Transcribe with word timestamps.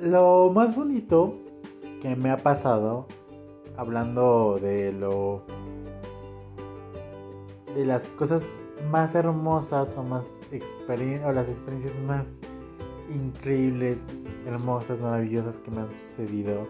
lo 0.00 0.50
más 0.54 0.76
bonito 0.76 1.34
que 2.00 2.14
me 2.16 2.30
ha 2.30 2.36
pasado, 2.36 3.06
hablando 3.76 4.58
de 4.60 4.92
lo. 4.92 5.42
de 7.74 7.84
las 7.84 8.06
cosas 8.06 8.62
más 8.90 9.14
hermosas 9.14 9.96
o 9.96 10.02
más 10.02 10.24
o 11.26 11.32
las 11.32 11.48
experiencias 11.48 11.94
más 12.06 12.26
increíbles, 13.14 14.06
hermosas, 14.46 15.00
maravillosas 15.00 15.58
que 15.58 15.70
me 15.70 15.82
han 15.82 15.92
sucedido, 15.92 16.66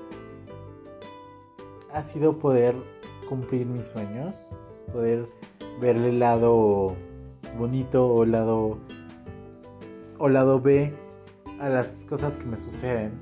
ha 1.93 2.03
sido 2.03 2.39
poder 2.39 2.75
cumplir 3.29 3.67
mis 3.67 3.87
sueños, 3.87 4.49
poder 4.93 5.27
ver 5.81 5.97
el 5.97 6.19
lado 6.19 6.95
bonito 7.57 8.09
o 8.09 8.25
lado 8.25 8.79
o 10.19 10.29
lado 10.29 10.61
B 10.61 11.08
a 11.59 11.69
las 11.69 12.05
cosas 12.05 12.37
que 12.37 12.47
me 12.47 12.57
suceden. 12.57 13.13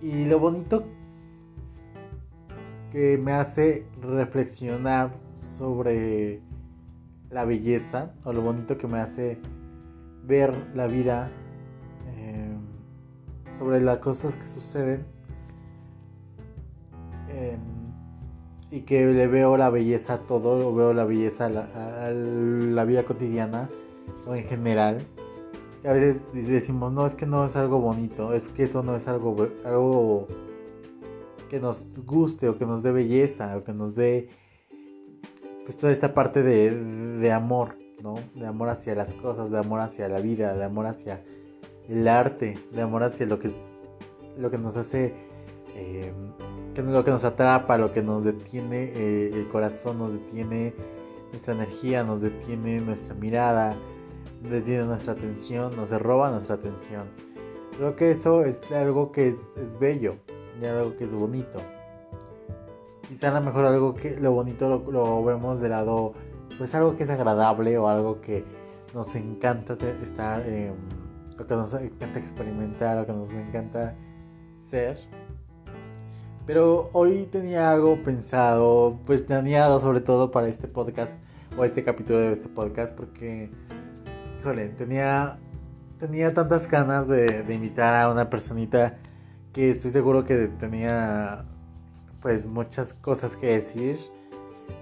Y 0.00 0.24
lo 0.24 0.38
bonito 0.38 0.84
que 2.90 3.16
me 3.18 3.32
hace 3.32 3.86
reflexionar 4.00 5.12
sobre 5.34 6.42
la 7.30 7.44
belleza 7.44 8.12
o 8.24 8.32
lo 8.32 8.42
bonito 8.42 8.76
que 8.76 8.86
me 8.86 9.00
hace 9.00 9.38
ver 10.24 10.54
la 10.74 10.86
vida 10.86 11.30
eh, 12.16 12.56
sobre 13.56 13.80
las 13.80 13.98
cosas 13.98 14.36
que 14.36 14.46
suceden 14.46 15.04
eh, 17.28 17.56
y 18.70 18.80
que 18.80 19.06
le 19.06 19.26
veo 19.26 19.56
la 19.56 19.70
belleza 19.70 20.14
a 20.14 20.18
todo, 20.18 20.68
o 20.68 20.74
veo 20.74 20.94
la 20.94 21.04
belleza 21.04 21.46
a 21.46 22.10
la, 22.10 22.84
vida 22.84 23.04
cotidiana 23.04 23.68
o 24.26 24.34
en 24.34 24.44
general. 24.44 24.98
Y 25.84 25.88
a 25.88 25.92
veces 25.92 26.22
decimos, 26.32 26.92
no, 26.92 27.06
es 27.06 27.14
que 27.14 27.26
no 27.26 27.44
es 27.44 27.56
algo 27.56 27.80
bonito, 27.80 28.34
es 28.34 28.48
que 28.48 28.64
eso 28.64 28.82
no 28.82 28.94
es 28.94 29.08
algo, 29.08 29.48
algo 29.64 30.28
que 31.50 31.60
nos 31.60 31.86
guste 32.06 32.48
o 32.48 32.56
que 32.56 32.66
nos 32.66 32.82
dé 32.82 32.92
belleza 32.92 33.56
o 33.56 33.64
que 33.64 33.72
nos 33.72 33.94
dé 33.94 34.28
pues 35.64 35.76
toda 35.76 35.92
esta 35.92 36.14
parte 36.14 36.42
de, 36.42 36.74
de 36.74 37.32
amor, 37.32 37.76
¿no? 38.02 38.14
De 38.34 38.46
amor 38.46 38.68
hacia 38.68 38.94
las 38.94 39.14
cosas, 39.14 39.50
de 39.50 39.58
amor 39.58 39.80
hacia 39.80 40.08
la 40.08 40.20
vida, 40.20 40.54
de 40.54 40.64
amor 40.64 40.86
hacia 40.86 41.22
el 41.88 42.06
arte, 42.08 42.58
de 42.72 42.82
amor 42.82 43.02
hacia 43.04 43.26
lo 43.26 43.38
que, 43.38 43.50
lo 44.38 44.50
que 44.50 44.58
nos 44.58 44.76
hace 44.76 45.14
eh, 45.74 46.12
lo 46.76 47.04
que 47.04 47.10
nos 47.10 47.24
atrapa, 47.24 47.76
lo 47.76 47.92
que 47.92 48.02
nos 48.02 48.24
detiene 48.24 48.92
eh, 48.94 49.30
el 49.34 49.48
corazón, 49.48 49.98
nos 49.98 50.12
detiene 50.12 50.74
nuestra 51.30 51.54
energía, 51.54 52.02
nos 52.04 52.20
detiene 52.20 52.80
nuestra 52.80 53.14
mirada, 53.14 53.76
detiene 54.48 54.84
nuestra 54.84 55.12
atención, 55.12 55.74
nos 55.76 55.90
roba 55.90 56.30
nuestra 56.30 56.56
atención. 56.56 57.04
Creo 57.76 57.96
que 57.96 58.10
eso 58.10 58.44
es 58.44 58.60
algo 58.72 59.12
que 59.12 59.28
es, 59.28 59.78
bello 59.80 60.16
y 60.60 60.66
algo 60.66 60.96
que 60.96 61.04
es 61.04 61.14
bonito. 61.14 61.60
Quizá 63.08 63.28
a 63.28 63.40
lo 63.40 63.46
mejor 63.46 63.64
algo 63.66 63.94
que 63.94 64.18
lo 64.18 64.32
bonito 64.32 64.82
lo, 64.90 65.24
vemos 65.24 65.60
de 65.60 65.68
lado, 65.68 66.14
pues 66.58 66.74
algo 66.74 66.96
que 66.96 67.04
es 67.04 67.10
agradable 67.10 67.76
o 67.78 67.88
algo 67.88 68.20
que 68.20 68.44
nos 68.94 69.14
encanta 69.14 69.76
estar, 70.02 70.42
eh, 70.46 70.72
lo 71.38 71.46
que 71.46 71.54
nos 71.54 71.72
encanta 71.74 72.18
experimentar, 72.18 72.98
lo 72.98 73.06
que 73.06 73.12
nos 73.12 73.32
encanta 73.32 73.94
ser 74.58 74.98
pero 76.46 76.90
hoy 76.92 77.28
tenía 77.30 77.70
algo 77.70 78.02
pensado, 78.02 78.98
pues 79.06 79.22
planeado 79.22 79.78
sobre 79.78 80.00
todo 80.00 80.30
para 80.30 80.48
este 80.48 80.66
podcast 80.66 81.20
o 81.56 81.64
este 81.64 81.84
capítulo 81.84 82.18
de 82.18 82.32
este 82.32 82.48
podcast 82.48 82.96
porque, 82.96 83.48
híjole, 84.42 84.70
tenía, 84.70 85.38
tenía 86.00 86.34
tantas 86.34 86.68
ganas 86.68 87.06
de, 87.06 87.44
invitar 87.48 87.94
a 87.94 88.10
una 88.10 88.28
personita 88.28 88.98
que 89.52 89.70
estoy 89.70 89.92
seguro 89.92 90.24
que 90.24 90.48
tenía 90.48 91.44
pues 92.20 92.46
muchas 92.46 92.92
cosas 92.92 93.36
que 93.36 93.46
decir 93.46 94.00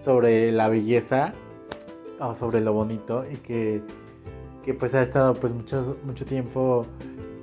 sobre 0.00 0.50
la 0.50 0.70
belleza 0.70 1.34
o 2.20 2.32
sobre 2.32 2.62
lo 2.62 2.72
bonito 2.72 3.26
y 3.30 3.36
que, 3.36 3.82
que 4.64 4.72
pues 4.72 4.94
ha 4.94 5.02
estado 5.02 5.34
pues 5.34 5.52
mucho, 5.52 5.98
mucho 6.04 6.24
tiempo 6.24 6.86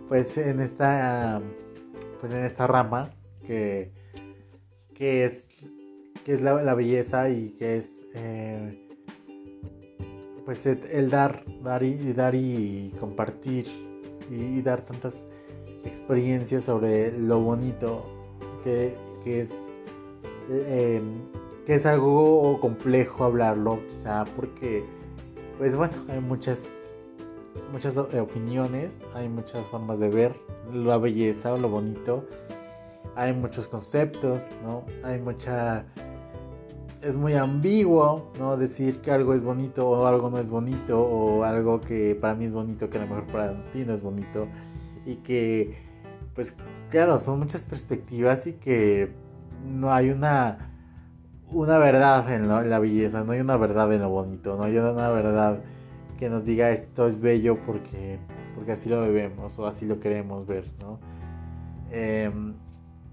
pues 0.07 0.39
en 0.39 0.59
esta 0.59 1.39
pues 2.19 2.31
en 2.31 2.45
esta 2.45 2.65
rama 2.65 3.11
que 3.45 3.91
que 4.95 5.23
es, 5.25 5.45
que 6.25 6.33
es 6.33 6.41
la, 6.41 6.73
belleza 6.73 7.29
y 7.29 7.51
que 7.51 7.77
es 7.77 8.05
eh, 8.15 8.86
pues 10.47 10.65
el 10.65 11.09
dar, 11.09 11.43
dar 11.61 11.83
y, 11.83 12.13
dar 12.13 12.33
y 12.33 12.95
compartir 12.99 13.67
y, 14.31 14.61
dar 14.61 14.81
tantas 14.81 15.27
experiencias 15.83 16.63
sobre 16.63 17.11
lo 17.11 17.39
bonito 17.41 18.05
que, 18.63 18.97
es 19.25 19.51
eh, 20.49 21.01
que 21.65 21.75
es 21.75 21.85
algo 21.85 22.59
complejo 22.61 23.25
hablarlo 23.25 23.79
quizá 23.89 24.23
porque 24.35 24.85
pues 25.57 25.75
bueno 25.75 25.93
hay 26.07 26.21
muchas 26.21 26.95
muchas 27.71 27.97
opiniones 27.97 28.99
hay 29.15 29.27
muchas 29.29 29.67
formas 29.67 29.99
de 29.99 30.09
ver 30.09 30.35
la 30.73 30.97
belleza 30.97 31.53
o 31.53 31.57
lo 31.57 31.69
bonito 31.69 32.25
hay 33.17 33.33
muchos 33.33 33.67
conceptos, 33.67 34.51
¿no? 34.63 34.85
Hay 35.03 35.19
mucha... 35.19 35.85
Es 37.01 37.15
muy 37.15 37.35
ambiguo, 37.35 38.31
¿no? 38.39 38.57
Decir 38.57 39.01
que 39.01 39.11
algo 39.11 39.33
es 39.33 39.43
bonito 39.43 39.87
o 39.87 40.05
algo 40.07 40.29
no 40.29 40.39
es 40.39 40.49
bonito 40.49 40.99
o 40.99 41.43
algo 41.43 41.79
que 41.79 42.17
para 42.19 42.33
mí 42.33 42.45
es 42.45 42.53
bonito 42.53 42.89
que 42.89 42.97
a 42.97 43.01
lo 43.01 43.07
mejor 43.07 43.25
para 43.27 43.71
ti 43.71 43.83
no 43.85 43.93
es 43.93 44.01
bonito 44.01 44.47
y 45.05 45.17
que, 45.17 45.77
pues 46.33 46.55
claro, 46.89 47.17
son 47.17 47.39
muchas 47.39 47.65
perspectivas 47.65 48.47
y 48.47 48.53
que 48.53 49.11
no 49.65 49.91
hay 49.91 50.09
una, 50.09 50.71
una 51.51 51.77
verdad 51.77 52.33
en, 52.33 52.47
la 52.47 52.79
belleza, 52.79 53.23
no 53.23 53.31
hay 53.31 53.39
una 53.39 53.57
verdad 53.57 53.93
en 53.93 54.01
lo 54.01 54.09
bonito, 54.09 54.57
no 54.57 54.63
hay 54.63 54.77
una 54.77 55.09
verdad 55.09 55.61
que 56.17 56.29
nos 56.29 56.45
diga 56.45 56.71
esto 56.71 57.07
es 57.07 57.19
bello 57.19 57.59
porque, 57.65 58.19
porque 58.55 58.71
así 58.71 58.89
lo 58.89 59.01
vemos 59.01 59.57
o 59.59 59.67
así 59.67 59.85
lo 59.85 59.99
queremos 59.99 60.47
ver, 60.47 60.71
¿no? 60.81 60.99
Eh, 61.91 62.31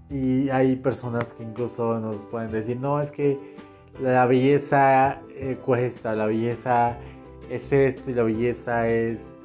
y 0.09 0.49
hay 0.49 0.75
personas 0.75 1.33
que 1.33 1.43
incluso 1.43 1.99
nos 1.99 2.25
pueden 2.25 2.51
decir, 2.51 2.79
no, 2.79 3.01
es 3.01 3.11
que 3.11 3.55
la 4.01 4.25
belleza 4.25 5.21
eh, 5.35 5.57
cuesta, 5.63 6.15
la 6.15 6.25
belleza 6.25 6.97
es 7.49 7.71
esto 7.71 8.11
y 8.11 8.13
la 8.13 8.23
belleza 8.23 8.89
es 8.89 9.37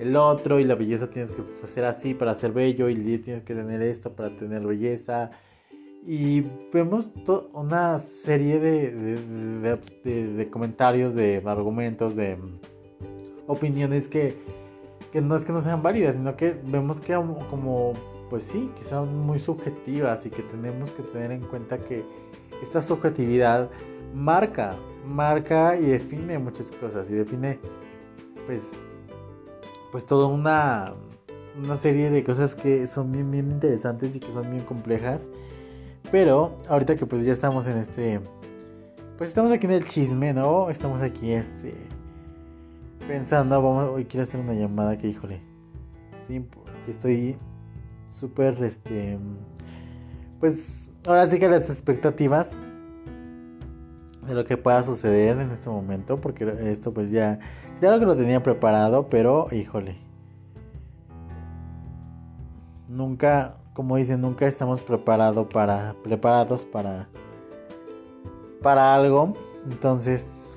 el 0.00 0.16
otro 0.16 0.60
y 0.60 0.64
la 0.64 0.74
belleza 0.74 1.10
tienes 1.10 1.32
que 1.32 1.42
ser 1.66 1.84
así 1.84 2.14
para 2.14 2.34
ser 2.34 2.52
bello 2.52 2.88
y 2.88 2.94
tienes 3.18 3.42
que 3.42 3.54
tener 3.54 3.82
esto 3.82 4.12
para 4.12 4.36
tener 4.36 4.62
belleza. 4.62 5.30
Y 6.06 6.44
vemos 6.72 7.10
una 7.52 7.98
serie 7.98 8.60
de, 8.60 10.48
comentarios, 10.50 11.14
de 11.14 11.42
argumentos, 11.44 12.14
de 12.16 12.38
opiniones 13.46 14.08
que, 14.08 14.36
que 15.12 15.20
no 15.20 15.36
es 15.36 15.44
que 15.44 15.52
no 15.52 15.60
sean 15.60 15.82
válidas, 15.82 16.14
sino 16.14 16.36
que 16.36 16.56
vemos 16.64 17.00
que 17.00 17.14
como 17.14 17.92
pues 18.30 18.44
sí, 18.44 18.70
que 18.76 18.82
son 18.82 19.18
muy 19.18 19.38
subjetivas 19.38 20.24
y 20.26 20.30
que 20.30 20.42
tenemos 20.42 20.92
que 20.92 21.02
tener 21.02 21.32
en 21.32 21.40
cuenta 21.40 21.78
que 21.78 22.04
esta 22.62 22.80
subjetividad 22.80 23.70
marca, 24.14 24.76
marca 25.04 25.76
y 25.76 25.86
define 25.86 26.38
muchas 26.38 26.70
cosas 26.72 27.10
y 27.10 27.14
define 27.14 27.58
pues, 28.46 28.86
pues 29.90 30.06
toda 30.06 30.26
una, 30.26 30.94
una 31.62 31.76
serie 31.76 32.10
de 32.10 32.24
cosas 32.24 32.54
que 32.54 32.86
son 32.86 33.12
bien, 33.12 33.30
bien 33.30 33.50
interesantes 33.50 34.14
y 34.16 34.20
que 34.20 34.30
son 34.30 34.50
bien 34.50 34.64
complejas. 34.64 35.22
Pero 36.10 36.56
ahorita 36.68 36.96
que 36.96 37.04
pues 37.04 37.24
ya 37.24 37.32
estamos 37.32 37.66
en 37.66 37.76
este, 37.76 38.20
pues 39.18 39.28
estamos 39.28 39.52
aquí 39.52 39.66
en 39.66 39.72
el 39.72 39.84
chisme, 39.84 40.32
¿no? 40.32 40.70
Estamos 40.70 41.02
aquí 41.02 41.32
este, 41.32 41.74
pensando, 43.06 43.60
vamos, 43.60 43.90
hoy 43.90 44.06
quiero 44.06 44.22
hacer 44.22 44.40
una 44.40 44.54
llamada 44.54 44.96
que 44.96 45.08
híjole, 45.08 45.42
sí, 46.26 46.42
estoy 46.88 47.36
súper, 48.08 48.62
este, 48.62 49.18
pues 50.40 50.88
ahora 51.06 51.26
sí 51.26 51.38
que 51.38 51.48
las 51.48 51.68
expectativas 51.68 52.58
de 54.26 54.34
lo 54.34 54.44
que 54.44 54.56
pueda 54.56 54.82
suceder 54.82 55.40
en 55.40 55.50
este 55.50 55.70
momento, 55.70 56.20
porque 56.20 56.44
esto 56.70 56.92
pues 56.92 57.10
ya, 57.10 57.38
claro 57.80 57.98
que 57.98 58.06
lo 58.06 58.16
tenía 58.16 58.42
preparado, 58.42 59.08
pero 59.08 59.48
híjole, 59.52 59.96
nunca, 62.88 63.56
como 63.72 63.96
dicen, 63.96 64.20
nunca 64.20 64.46
estamos 64.46 64.82
preparados 64.82 65.46
para, 65.46 65.94
preparados 66.02 66.66
para, 66.66 67.08
para 68.62 68.94
algo, 68.94 69.34
entonces 69.70 70.48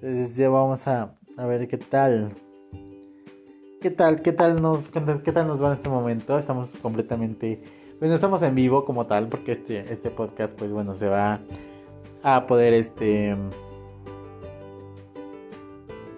Entonces 0.00 0.36
ya 0.36 0.48
vamos 0.48 0.86
a, 0.86 1.14
a 1.36 1.46
ver 1.46 1.66
qué 1.66 1.76
tal. 1.76 2.32
¿Qué 3.80 3.92
tal? 3.92 4.22
¿Qué 4.22 4.32
tal 4.32 4.60
nos 4.60 4.90
qué 4.90 5.32
tal 5.32 5.46
nos 5.46 5.62
va 5.62 5.68
en 5.68 5.74
este 5.74 5.88
momento? 5.88 6.36
Estamos 6.36 6.76
completamente 6.82 7.62
bueno, 8.00 8.16
estamos 8.16 8.42
en 8.42 8.56
vivo 8.56 8.84
como 8.84 9.06
tal 9.06 9.28
porque 9.28 9.52
este 9.52 9.92
este 9.92 10.10
podcast 10.10 10.58
pues 10.58 10.72
bueno, 10.72 10.96
se 10.96 11.08
va 11.08 11.38
a 12.24 12.46
poder 12.48 12.74
este 12.74 13.36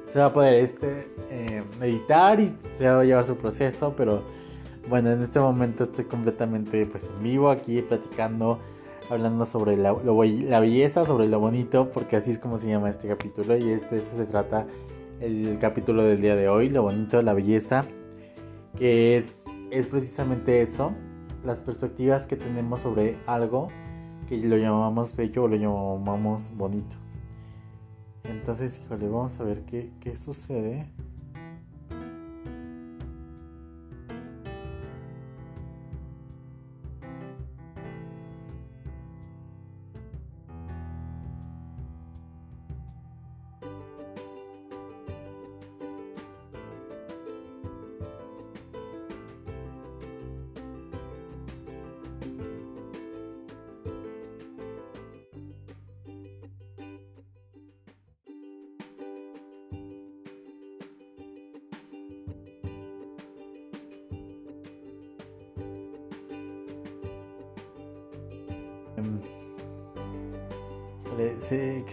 se 0.08 0.18
va 0.20 0.26
a 0.26 0.32
poder 0.32 0.64
este, 0.64 1.12
eh, 1.30 1.62
editar 1.82 2.40
y 2.40 2.56
se 2.78 2.88
va 2.88 3.00
a 3.00 3.04
llevar 3.04 3.26
su 3.26 3.36
proceso, 3.36 3.92
pero 3.94 4.22
bueno, 4.88 5.10
en 5.10 5.22
este 5.22 5.38
momento 5.38 5.84
estoy 5.84 6.06
completamente 6.06 6.86
pues, 6.86 7.04
en 7.04 7.22
vivo 7.22 7.50
aquí 7.50 7.82
platicando, 7.82 8.58
hablando 9.10 9.44
sobre 9.44 9.76
la, 9.76 9.94
la 10.02 10.60
belleza, 10.60 11.04
sobre 11.04 11.28
lo 11.28 11.38
bonito, 11.38 11.90
porque 11.90 12.16
así 12.16 12.32
es 12.32 12.38
como 12.38 12.56
se 12.56 12.68
llama 12.68 12.88
este 12.88 13.06
capítulo 13.06 13.54
y 13.54 13.64
de 13.64 13.76
eso 13.92 14.16
se 14.16 14.24
trata 14.24 14.66
el 15.20 15.58
capítulo 15.60 16.02
del 16.04 16.22
día 16.22 16.34
de 16.34 16.48
hoy, 16.48 16.70
lo 16.70 16.82
bonito, 16.82 17.20
la 17.20 17.34
belleza, 17.34 17.84
que 18.76 19.18
es, 19.18 19.44
es 19.70 19.86
precisamente 19.86 20.62
eso, 20.62 20.94
las 21.44 21.62
perspectivas 21.62 22.26
que 22.26 22.36
tenemos 22.36 22.80
sobre 22.80 23.18
algo 23.26 23.68
que 24.28 24.38
lo 24.38 24.56
llamamos 24.56 25.14
bello 25.14 25.44
o 25.44 25.48
lo 25.48 25.56
llamamos 25.56 26.52
bonito. 26.56 26.96
Entonces, 28.24 28.80
híjole, 28.82 29.08
vamos 29.08 29.38
a 29.40 29.44
ver 29.44 29.64
qué, 29.64 29.90
qué 30.00 30.16
sucede. 30.16 30.90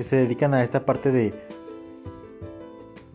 Se 0.07 0.15
dedican 0.15 0.53
a 0.53 0.63
esta 0.63 0.85
parte 0.85 1.11
de 1.11 1.33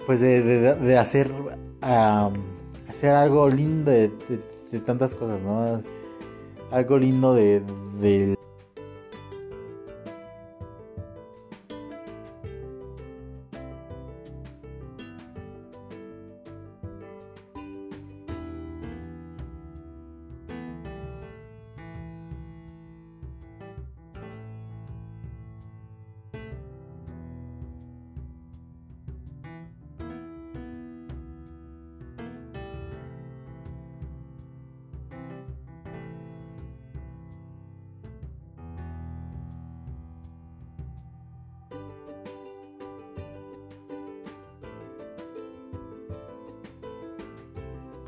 pues 0.06 0.21
de, 0.21 0.99
hacer 0.99 1.33
hacer 1.81 3.15
algo 3.15 3.49
lindo 3.49 3.91
de, 3.91 4.11
tantas 4.85 5.15
cosas 5.15 5.43
no 5.43 5.83
algo 6.71 6.99
lindo 6.99 7.35
de, 7.35 7.62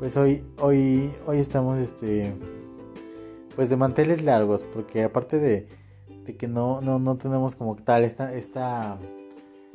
Pues 0.05 0.17
hoy, 0.17 0.45
hoy, 0.61 1.11
hoy 1.25 1.39
estamos 1.39 1.79
este 1.79 2.31
pues 3.55 3.71
de 3.71 3.75
manteles 3.75 4.23
largos, 4.23 4.61
porque 4.61 5.01
aparte 5.03 5.39
de, 5.39 5.67
que 6.37 6.47
no, 6.47 6.79
no, 6.79 7.17
tenemos 7.17 7.55
como 7.55 7.75
tal 7.75 8.03
esta, 8.03 8.31
esta, 8.35 8.99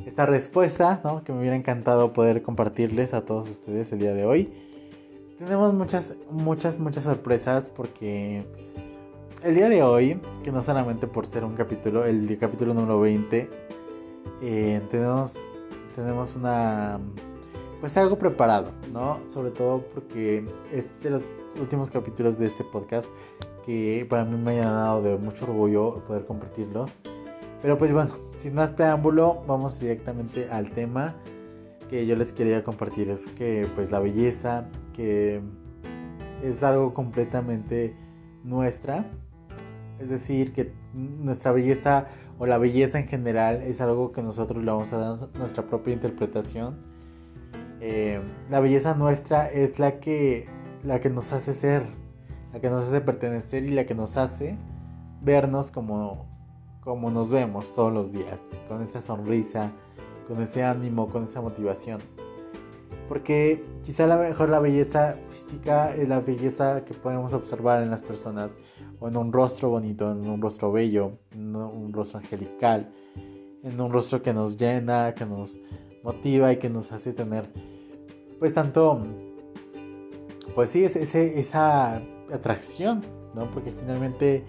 esta 0.07 0.27
respuesta, 0.27 1.01
¿no? 1.03 1.25
Que 1.25 1.33
me 1.33 1.41
hubiera 1.41 1.57
encantado 1.57 2.13
poder 2.13 2.43
compartirles 2.43 3.13
a 3.13 3.25
todos 3.25 3.51
ustedes 3.51 3.91
el 3.91 3.99
día 3.99 4.15
de 4.15 4.25
hoy. 4.25 4.53
Tenemos 5.37 5.75
muchas, 5.75 6.15
muchas, 6.31 6.79
muchas 6.79 7.03
sorpresas 7.03 7.69
porque 7.69 8.47
el 9.43 9.57
día 9.57 9.69
de 9.69 9.83
hoy, 9.83 10.21
que 10.45 10.53
no 10.53 10.63
solamente 10.63 11.09
por 11.09 11.27
ser 11.27 11.43
un 11.43 11.57
capítulo, 11.57 12.05
el 12.05 12.39
capítulo 12.39 12.73
número 12.73 13.01
20, 13.01 13.51
eh, 14.43 14.81
tenemos, 14.93 15.35
tenemos 15.97 16.37
una 16.37 17.01
pues 17.81 17.97
algo 17.97 18.19
preparado, 18.19 18.73
¿no? 18.93 19.21
Sobre 19.29 19.51
todo 19.51 19.83
porque 19.95 20.45
es 20.71 20.87
de 21.03 21.11
los 21.11 21.31
últimos 21.59 21.91
capítulos 21.91 22.39
de 22.39 22.47
este 22.47 22.63
podcast 22.63 23.09
que 23.65 24.07
para 24.09 24.25
mí 24.25 24.37
me 24.37 24.61
ha 24.61 24.71
dado 24.71 25.03
de 25.03 25.17
mucho 25.17 25.47
orgullo 25.47 26.05
poder 26.07 26.27
compartirlos. 26.27 26.99
Pero 27.63 27.79
pues 27.79 27.93
bueno, 27.93 28.11
sin 28.37 28.55
más 28.55 28.71
preámbulo, 28.71 29.43
vamos 29.47 29.81
directamente 29.81 30.49
al 30.51 30.71
tema 30.73 31.17
que 31.89 32.07
yo 32.07 32.17
les 32.17 32.33
quería 32.33 32.63
compartir. 32.63 33.11
Es 33.11 33.27
que 33.27 33.67
pues 33.75 33.91
la 33.91 33.99
belleza, 33.99 34.69
que 34.95 35.41
es 36.43 36.63
algo 36.63 36.93
completamente 36.93 37.97
nuestra. 38.45 39.07
Es 39.99 40.09
decir, 40.09 40.53
que 40.53 40.73
nuestra 40.95 41.53
belleza 41.53 42.09
o 42.39 42.47
la 42.47 42.59
belleza 42.59 42.99
en 42.99 43.09
general 43.09 43.63
es 43.63 43.81
algo 43.81 44.13
que 44.13 44.23
nosotros 44.23 44.63
le 44.63 44.71
vamos 44.71 44.93
a 44.93 44.99
dar 44.99 45.29
nuestra 45.35 45.67
propia 45.67 45.93
interpretación 45.93 46.90
eh, 47.81 48.21
la 48.51 48.61
belleza 48.61 48.95
nuestra 48.95 49.51
es 49.51 49.79
la 49.79 50.01
que, 50.01 50.47
la 50.85 51.01
que 51.01 51.09
nos 51.09 51.33
hace 51.33 51.55
ser, 51.55 51.85
la 52.53 52.61
que 52.61 52.69
nos 52.69 52.87
hace 52.87 53.01
pertenecer 53.01 53.65
y 53.65 53.71
la 53.71 53.87
que 53.87 53.95
nos 53.95 54.17
hace 54.17 54.59
vernos 55.23 55.71
como, 55.71 56.27
como 56.81 57.11
nos 57.11 57.31
vemos 57.31 57.73
todos 57.73 57.93
los 57.93 58.13
días, 58.13 58.41
con 58.69 58.83
esa 58.83 59.01
sonrisa, 59.01 59.73
con 60.29 60.43
ese 60.43 60.63
ánimo, 60.63 61.09
con 61.09 61.25
esa 61.25 61.41
motivación. 61.41 62.01
Porque 63.09 63.65
quizá 63.83 64.07
la 64.07 64.19
mejor 64.19 64.51
la 64.51 64.61
belleza 64.61 65.17
física 65.29 65.95
es 65.95 66.09
la 66.09 66.21
belleza 66.21 66.85
que 66.85 66.95
podemos 66.95 67.33
observar 67.33 67.83
en 67.83 67.91
las 67.91 68.03
personas, 68.03 68.59
o 69.01 69.09
en 69.09 69.17
un 69.17 69.33
rostro 69.33 69.71
bonito, 69.71 70.13
en 70.13 70.29
un 70.29 70.41
rostro 70.41 70.71
bello, 70.71 71.19
en 71.33 71.57
un 71.57 71.93
rostro 71.93 72.21
angelical, 72.21 72.93
en 73.65 73.81
un 73.81 73.91
rostro 73.91 74.23
que 74.23 74.33
nos 74.33 74.57
llena, 74.57 75.15
que 75.15 75.27
nos 75.27 75.59
motiva 76.05 76.53
y 76.53 76.59
que 76.59 76.71
nos 76.71 76.93
hace 76.93 77.13
tener 77.13 77.51
pues 78.41 78.55
tanto, 78.55 79.01
pues 80.55 80.71
sí, 80.71 80.83
es, 80.83 80.97
esa 80.97 82.03
atracción, 82.33 83.03
¿no? 83.35 83.51
Porque 83.51 83.71
finalmente 83.71 84.45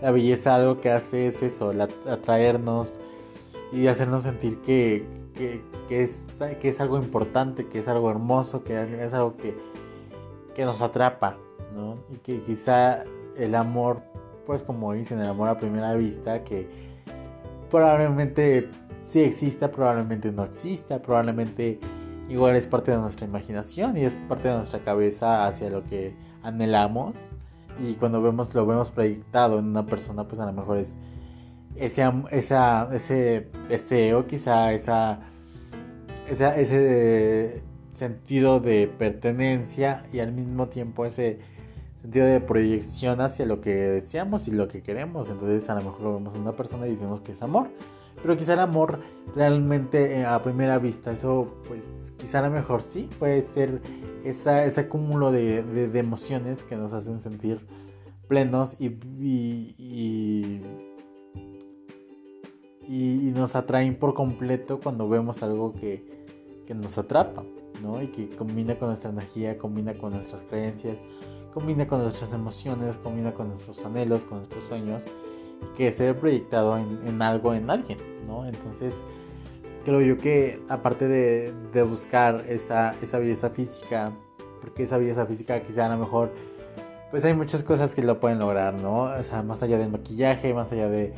la 0.00 0.12
belleza 0.12 0.54
algo 0.54 0.80
que 0.80 0.90
hace 0.90 1.26
es 1.26 1.42
eso, 1.42 1.72
atraernos 2.08 3.00
y 3.72 3.88
hacernos 3.88 4.22
sentir 4.22 4.60
que, 4.62 5.04
que, 5.36 5.60
es, 6.02 6.24
que 6.60 6.68
es 6.68 6.80
algo 6.80 6.98
importante, 6.98 7.66
que 7.66 7.80
es 7.80 7.88
algo 7.88 8.10
hermoso, 8.10 8.62
que 8.62 8.80
es 8.80 9.12
algo 9.12 9.36
que, 9.36 9.56
que 10.54 10.64
nos 10.64 10.80
atrapa, 10.80 11.36
¿no? 11.74 11.96
Y 12.12 12.18
que 12.18 12.42
quizá 12.42 13.02
el 13.38 13.56
amor, 13.56 14.02
pues 14.46 14.62
como 14.62 14.92
dicen, 14.92 15.20
el 15.20 15.28
amor 15.28 15.48
a 15.48 15.56
primera 15.56 15.94
vista, 15.96 16.44
que 16.44 16.68
probablemente 17.70 18.70
sí 19.04 19.20
exista, 19.20 19.72
probablemente 19.72 20.30
no 20.30 20.44
exista, 20.44 21.02
probablemente 21.02 21.80
igual 22.28 22.56
es 22.56 22.66
parte 22.66 22.90
de 22.90 22.98
nuestra 22.98 23.26
imaginación 23.26 23.96
y 23.96 24.04
es 24.04 24.16
parte 24.28 24.48
de 24.48 24.56
nuestra 24.56 24.80
cabeza 24.84 25.46
hacia 25.46 25.70
lo 25.70 25.84
que 25.84 26.14
anhelamos. 26.42 27.32
Y 27.80 27.94
cuando 27.94 28.20
vemos 28.20 28.54
lo 28.54 28.66
vemos 28.66 28.90
proyectado 28.90 29.58
en 29.58 29.66
una 29.66 29.86
persona 29.86 30.28
pues 30.28 30.40
a 30.40 30.46
lo 30.46 30.52
mejor 30.52 30.78
es 30.78 30.96
ese 31.76 32.10
esa, 32.30 32.88
ese 32.92 33.48
deseo 33.68 34.26
quizá 34.26 34.72
esa, 34.72 35.20
esa 36.28 36.54
ese 36.54 37.62
sentido 37.94 38.60
de 38.60 38.88
pertenencia 38.88 40.02
y 40.12 40.20
al 40.20 40.32
mismo 40.32 40.68
tiempo 40.68 41.06
ese 41.06 41.38
sentido 42.00 42.26
de 42.26 42.40
proyección 42.40 43.20
hacia 43.20 43.46
lo 43.46 43.60
que 43.60 43.74
deseamos 43.74 44.48
y 44.48 44.50
lo 44.50 44.68
que 44.68 44.82
queremos. 44.82 45.30
Entonces 45.30 45.68
a 45.70 45.74
lo 45.74 45.82
mejor 45.82 46.00
lo 46.02 46.14
vemos 46.14 46.34
en 46.34 46.42
una 46.42 46.52
persona 46.52 46.86
y 46.86 46.90
decimos 46.90 47.20
que 47.20 47.32
es 47.32 47.42
amor 47.42 47.70
pero 48.22 48.36
quizá 48.36 48.54
el 48.54 48.60
amor 48.60 49.00
realmente 49.34 50.20
eh, 50.20 50.24
a 50.24 50.42
primera 50.42 50.78
vista, 50.78 51.12
eso 51.12 51.54
pues 51.66 52.14
quizá 52.16 52.38
a 52.38 52.42
lo 52.42 52.50
mejor 52.50 52.82
sí, 52.82 53.08
puede 53.18 53.42
ser 53.42 53.82
esa, 54.24 54.64
ese 54.64 54.88
cúmulo 54.88 55.32
de, 55.32 55.62
de, 55.62 55.98
emociones 55.98 56.64
que 56.64 56.76
nos 56.76 56.92
hacen 56.92 57.20
sentir 57.20 57.60
plenos 58.28 58.76
y, 58.78 58.86
y, 59.20 60.62
y, 62.86 63.32
nos 63.34 63.56
atraen 63.56 63.96
por 63.96 64.14
completo 64.14 64.78
cuando 64.80 65.08
vemos 65.08 65.42
algo 65.42 65.74
que, 65.74 66.04
que 66.66 66.74
nos 66.74 66.98
atrapa, 66.98 67.42
¿no? 67.82 68.00
Y 68.02 68.08
que 68.08 68.28
combina 68.30 68.78
con 68.78 68.88
nuestra 68.88 69.10
energía, 69.10 69.58
combina 69.58 69.94
con 69.94 70.12
nuestras 70.12 70.42
creencias, 70.44 70.98
combina 71.52 71.86
con 71.86 72.02
nuestras 72.02 72.32
emociones, 72.32 72.98
combina 72.98 73.34
con 73.34 73.48
nuestros 73.48 73.84
anhelos, 73.84 74.24
con 74.24 74.38
nuestros 74.38 74.64
sueños, 74.64 75.06
que 75.76 75.90
se 75.92 76.04
ve 76.04 76.14
proyectado 76.14 76.76
en, 76.78 77.00
en 77.06 77.22
algo, 77.22 77.54
en 77.54 77.70
alguien. 77.70 77.98
Entonces, 78.46 78.94
creo 79.84 80.00
yo 80.00 80.16
que 80.16 80.60
aparte 80.68 81.08
de, 81.08 81.82
buscar 81.82 82.44
esa, 82.48 82.94
esa 83.02 83.18
belleza 83.18 83.50
física, 83.50 84.12
porque 84.60 84.84
esa 84.84 84.98
belleza 84.98 85.26
física 85.26 85.60
quizá 85.60 85.86
a 85.86 85.96
lo 85.96 85.98
mejor, 85.98 86.32
pues 87.10 87.24
hay 87.24 87.34
muchas 87.34 87.62
cosas 87.62 87.94
que 87.94 88.02
lo 88.02 88.20
pueden 88.20 88.38
lograr, 88.38 88.74
¿no? 88.74 89.04
O 89.04 89.22
sea, 89.22 89.42
más 89.42 89.62
allá 89.62 89.78
del 89.78 89.90
maquillaje, 89.90 90.54
más 90.54 90.72
allá 90.72 90.88
de 90.88 91.12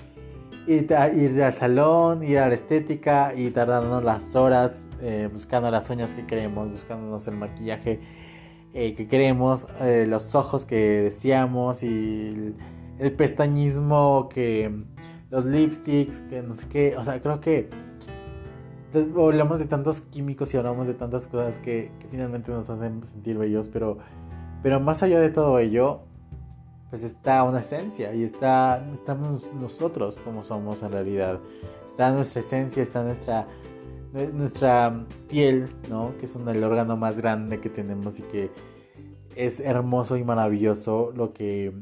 ir, 0.66 0.92
al 1.42 1.52
salón, 1.54 2.22
ir 2.22 2.38
a 2.38 2.48
la 2.48 2.54
estética 2.54 3.32
y 3.36 3.50
tardando 3.50 4.00
las 4.00 4.34
horas 4.34 4.88
eh, 5.00 5.28
buscando 5.32 5.70
las 5.70 5.90
uñas 5.90 6.14
que 6.14 6.26
queremos, 6.26 6.70
buscándonos 6.70 7.26
el 7.28 7.36
maquillaje 7.36 8.00
eh, 8.72 8.94
que 8.94 9.06
queremos, 9.06 9.68
eh, 9.80 10.06
los 10.08 10.34
ojos 10.34 10.64
que 10.64 11.02
deseamos 11.02 11.82
y 11.82 11.86
el, 11.86 12.54
el, 12.98 13.12
pestañismo 13.12 14.28
que 14.28 14.84
los 15.34 15.44
lipsticks, 15.46 16.20
que 16.28 16.42
no 16.42 16.54
sé 16.54 16.68
qué, 16.68 16.96
o 16.96 17.02
sea, 17.02 17.20
creo 17.20 17.40
que 17.40 17.68
hablamos 19.16 19.58
de 19.58 19.64
tantos 19.64 20.00
químicos 20.02 20.54
y 20.54 20.56
hablamos 20.56 20.86
de 20.86 20.94
tantas 20.94 21.26
cosas 21.26 21.58
que, 21.58 21.90
finalmente 22.08 22.52
nos 22.52 22.70
hacen 22.70 23.02
sentir 23.02 23.36
bellos, 23.36 23.66
pero, 23.66 23.98
pero 24.62 24.78
más 24.78 25.02
allá 25.02 25.18
de 25.18 25.30
todo 25.30 25.58
ello, 25.58 26.02
pues 26.88 27.02
está 27.02 27.42
una 27.42 27.58
esencia 27.58 28.14
y 28.14 28.22
está, 28.22 28.88
estamos 28.92 29.50
nosotros 29.54 30.20
como 30.20 30.44
somos 30.44 30.84
en 30.84 30.92
realidad. 30.92 31.40
Está 31.84 32.12
nuestra 32.12 32.40
esencia, 32.40 32.80
está 32.80 33.02
nuestra, 33.02 33.48
nuestra 34.12 35.04
piel, 35.28 35.68
¿no? 35.90 36.16
Que 36.16 36.26
es 36.26 36.36
un, 36.36 36.48
el 36.48 36.62
órgano 36.62 36.96
más 36.96 37.18
grande 37.18 37.58
que 37.58 37.70
tenemos 37.70 38.20
y 38.20 38.22
que 38.22 38.52
es 39.34 39.58
hermoso 39.58 40.16
y 40.16 40.22
maravilloso 40.22 41.12
lo 41.16 41.32
que, 41.32 41.72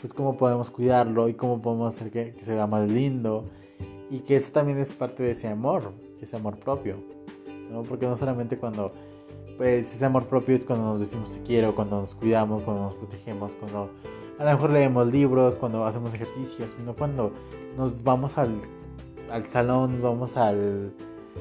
pues 0.00 0.12
cómo 0.12 0.36
podemos 0.36 0.70
cuidarlo 0.70 1.28
y 1.28 1.34
cómo 1.34 1.60
podemos 1.60 1.94
hacer 1.94 2.10
que, 2.10 2.34
que 2.34 2.44
se 2.44 2.54
vea 2.54 2.66
más 2.66 2.88
lindo 2.88 3.44
y 4.10 4.20
que 4.20 4.36
eso 4.36 4.52
también 4.52 4.78
es 4.78 4.92
parte 4.92 5.22
de 5.22 5.32
ese 5.32 5.48
amor, 5.48 5.92
ese 6.20 6.36
amor 6.36 6.58
propio, 6.58 6.96
¿no? 7.70 7.82
Porque 7.82 8.06
no 8.06 8.16
solamente 8.16 8.58
cuando, 8.58 8.92
pues 9.56 9.94
ese 9.94 10.04
amor 10.04 10.26
propio 10.26 10.54
es 10.54 10.64
cuando 10.64 10.86
nos 10.86 11.00
decimos 11.00 11.32
te 11.32 11.42
quiero, 11.42 11.74
cuando 11.74 12.00
nos 12.00 12.14
cuidamos, 12.14 12.62
cuando 12.62 12.84
nos 12.84 12.94
protegemos, 12.94 13.54
cuando 13.54 13.90
a 14.38 14.44
lo 14.44 14.50
mejor 14.50 14.70
leemos 14.70 15.10
libros, 15.12 15.56
cuando 15.56 15.84
hacemos 15.84 16.14
ejercicios, 16.14 16.70
sino 16.70 16.94
cuando 16.94 17.32
nos 17.76 18.02
vamos 18.02 18.38
al, 18.38 18.56
al 19.30 19.48
salón, 19.48 19.94
nos 19.94 20.02
vamos 20.02 20.36
al, 20.36 20.92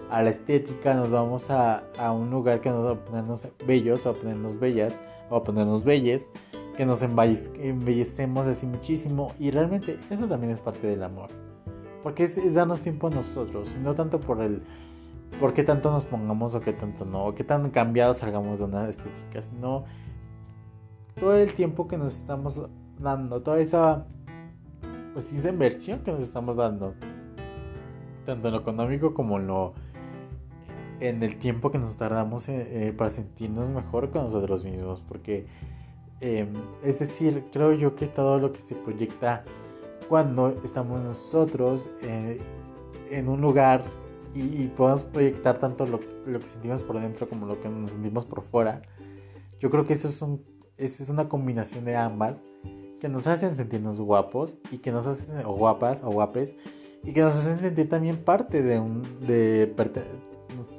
a 0.10 0.22
la 0.22 0.30
estética, 0.30 0.94
nos 0.94 1.12
vamos 1.12 1.50
a, 1.52 1.84
a 1.98 2.12
un 2.12 2.30
lugar 2.32 2.60
que 2.60 2.70
nos 2.70 2.86
va 2.86 2.92
a 2.92 3.06
ponernos 3.06 3.48
bellos 3.66 4.06
o 4.06 4.10
a 4.10 4.14
ponernos 4.14 4.60
bellas 4.60 4.98
o 5.30 5.36
a 5.36 5.44
ponernos 5.44 5.84
belles, 5.84 6.32
que 6.77 6.86
nos 6.86 7.01
embellecemos 7.01 8.46
así 8.46 8.67
muchísimo 8.67 9.34
y 9.39 9.50
realmente 9.50 10.00
eso 10.12 10.27
también 10.27 10.53
es 10.53 10.62
parte 10.62 10.86
del 10.86 11.03
amor. 11.03 11.31
Porque 12.03 12.24
es, 12.24 12.53
darnos 12.53 12.81
tiempo 12.81 13.07
a 13.07 13.10
nosotros, 13.10 13.75
no 13.84 13.96
tanto 13.96 14.19
por 14.19 14.41
el 14.41 14.62
por 15.39 15.53
qué 15.53 15.63
tanto 15.63 15.91
nos 15.91 16.05
pongamos 16.05 16.55
o 16.55 16.62
qué 16.62 16.72
tanto 16.72 17.03
no, 17.03 17.25
o 17.25 17.36
qué 17.36 17.43
tan 17.43 17.69
cambiados 17.72 18.17
salgamos 18.17 18.60
de 18.60 18.65
una 18.65 18.88
estética, 18.88 19.41
sino 19.41 19.84
todo 21.19 21.36
el 21.36 21.53
tiempo 21.53 21.88
que 21.88 21.98
nos 21.98 22.15
estamos 22.15 22.69
dando, 23.00 23.41
toda 23.41 23.60
esa, 23.60 24.05
pues 25.13 25.34
esa 25.34 25.50
inversión 25.50 26.00
que 26.00 26.12
nos 26.12 26.22
estamos 26.22 26.55
dando, 26.55 26.93
tanto 28.25 28.48
en 28.48 28.53
lo 28.53 28.60
económico 28.62 29.13
como 29.13 29.38
en 29.38 29.48
lo, 29.48 29.74
en 31.00 31.24
el 31.24 31.38
tiempo 31.39 31.72
que 31.72 31.79
nos 31.79 31.98
tardamos 31.98 32.48
eh, 32.50 32.88
eh, 32.88 32.93
para 32.93 33.10
sentirnos 33.10 33.69
mejor 33.69 34.12
con 34.12 34.25
nosotros 34.25 34.63
mismos, 34.63 35.03
porque 35.07 35.48
em, 36.22 36.54
es 36.84 37.00
decir, 37.00 37.46
creo 37.52 37.74
yo 37.74 37.96
que 37.96 38.08
todo 38.08 38.40
lo 38.40 38.52
que 38.52 38.62
se 38.62 38.76
proyecta 38.76 39.44
cuando 40.08 40.50
estamos 40.64 41.02
nosotros 41.02 41.90
eh, 42.02 42.40
en 43.10 43.28
un 43.30 43.42
lugar 43.42 43.84
y, 44.36 44.68
podemos 44.68 45.04
proyectar 45.04 45.58
tanto 45.58 45.86
lo, 45.86 46.00
que 46.00 46.48
sentimos 46.48 46.84
por 46.84 47.00
dentro 47.00 47.28
como 47.28 47.48
lo 47.48 47.60
que 47.60 47.70
nos 47.70 47.90
sentimos 47.90 48.26
por 48.26 48.44
fuera, 48.44 48.84
yo 49.60 49.72
creo 49.72 49.86
que 49.86 49.94
eso 49.94 50.10
es, 50.78 51.10
una 51.10 51.28
combinación 51.28 51.86
de 51.86 51.96
ambas 51.96 52.40
que 53.00 53.10
nos 53.10 53.26
hacen 53.26 53.56
sentirnos 53.56 54.00
guapos 54.00 54.58
y 54.72 54.78
que 54.78 54.92
nos 54.92 55.08
hacen, 55.08 55.44
o 55.46 55.54
guapas 55.54 56.04
o 56.04 56.12
guapes, 56.12 56.56
y 57.04 57.14
que 57.14 57.22
nos 57.22 57.36
hacen 57.36 57.58
sentir 57.58 57.90
también 57.90 58.18
parte 58.18 58.62
de 58.62 58.80
un, 58.80 59.02
de, 59.26 59.74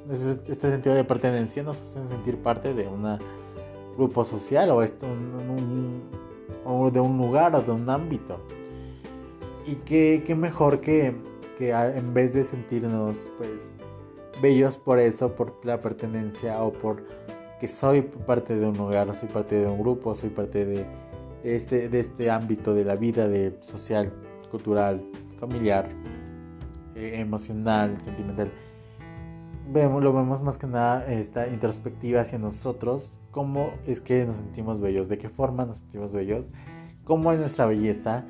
este 0.09 0.71
sentido 0.71 0.95
de 0.95 1.03
pertenencia 1.03 1.61
nos 1.63 1.81
hacen 1.81 2.07
sentir 2.07 2.37
parte 2.37 2.73
de 2.73 2.87
un 2.87 3.05
grupo 3.95 4.23
social 4.23 4.69
o, 4.71 4.81
esto, 4.81 5.07
o 6.65 6.91
de 6.91 6.99
un 6.99 7.17
lugar 7.17 7.55
o 7.55 7.61
de 7.61 7.71
un 7.71 7.89
ámbito. 7.89 8.39
Y 9.65 9.75
qué, 9.75 10.23
qué 10.25 10.35
mejor 10.35 10.81
que, 10.81 11.13
que 11.57 11.71
en 11.71 12.13
vez 12.13 12.33
de 12.33 12.43
sentirnos 12.43 13.31
pues 13.37 13.73
bellos 14.41 14.77
por 14.77 14.99
eso, 14.99 15.35
por 15.35 15.53
la 15.63 15.81
pertenencia 15.81 16.61
o 16.63 16.71
por 16.71 17.03
que 17.59 17.67
soy 17.67 18.01
parte 18.01 18.55
de 18.55 18.65
un 18.65 18.77
lugar, 18.77 19.09
o 19.09 19.13
soy 19.13 19.27
parte 19.27 19.55
de 19.55 19.67
un 19.67 19.79
grupo, 19.79 20.15
soy 20.15 20.29
parte 20.29 20.65
de 20.65 20.85
este, 21.43 21.89
de 21.89 21.99
este 21.99 22.29
ámbito 22.31 22.73
de 22.73 22.85
la 22.85 22.95
vida 22.95 23.27
de 23.27 23.57
social, 23.61 24.11
cultural, 24.49 25.01
familiar, 25.37 25.89
eh, 26.95 27.19
emocional, 27.19 27.99
sentimental. 28.01 28.51
Vemos, 29.71 30.03
lo 30.03 30.11
vemos 30.11 30.41
más 30.41 30.57
que 30.57 30.65
nada 30.65 31.05
esta 31.05 31.47
introspectiva 31.47 32.21
hacia 32.21 32.39
nosotros, 32.39 33.13
cómo 33.29 33.73
es 33.85 34.01
que 34.01 34.25
nos 34.25 34.37
sentimos 34.37 34.81
bellos, 34.81 35.09
de 35.09 35.19
qué 35.19 35.29
forma 35.29 35.63
nos 35.63 35.77
sentimos 35.77 36.11
bellos, 36.11 36.45
cómo 37.03 37.31
es 37.31 37.39
nuestra 37.39 37.67
belleza, 37.67 38.25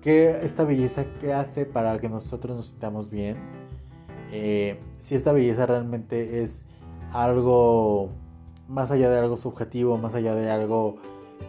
qué 0.00 0.38
esta 0.44 0.62
belleza 0.62 1.06
que 1.20 1.32
hace 1.32 1.66
para 1.66 1.98
que 1.98 2.08
nosotros 2.08 2.54
nos 2.54 2.68
sintamos 2.68 3.10
bien, 3.10 3.36
eh, 4.30 4.78
si 4.96 5.16
esta 5.16 5.32
belleza 5.32 5.66
realmente 5.66 6.44
es 6.44 6.64
algo 7.12 8.10
más 8.68 8.92
allá 8.92 9.10
de 9.10 9.18
algo 9.18 9.36
subjetivo, 9.36 9.98
más 9.98 10.14
allá 10.14 10.36
de 10.36 10.52
algo 10.52 10.98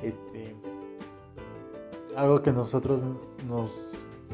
este, 0.02 0.56
algo 2.16 2.42
que 2.42 2.54
nosotros 2.54 3.02
nos, 3.48 3.72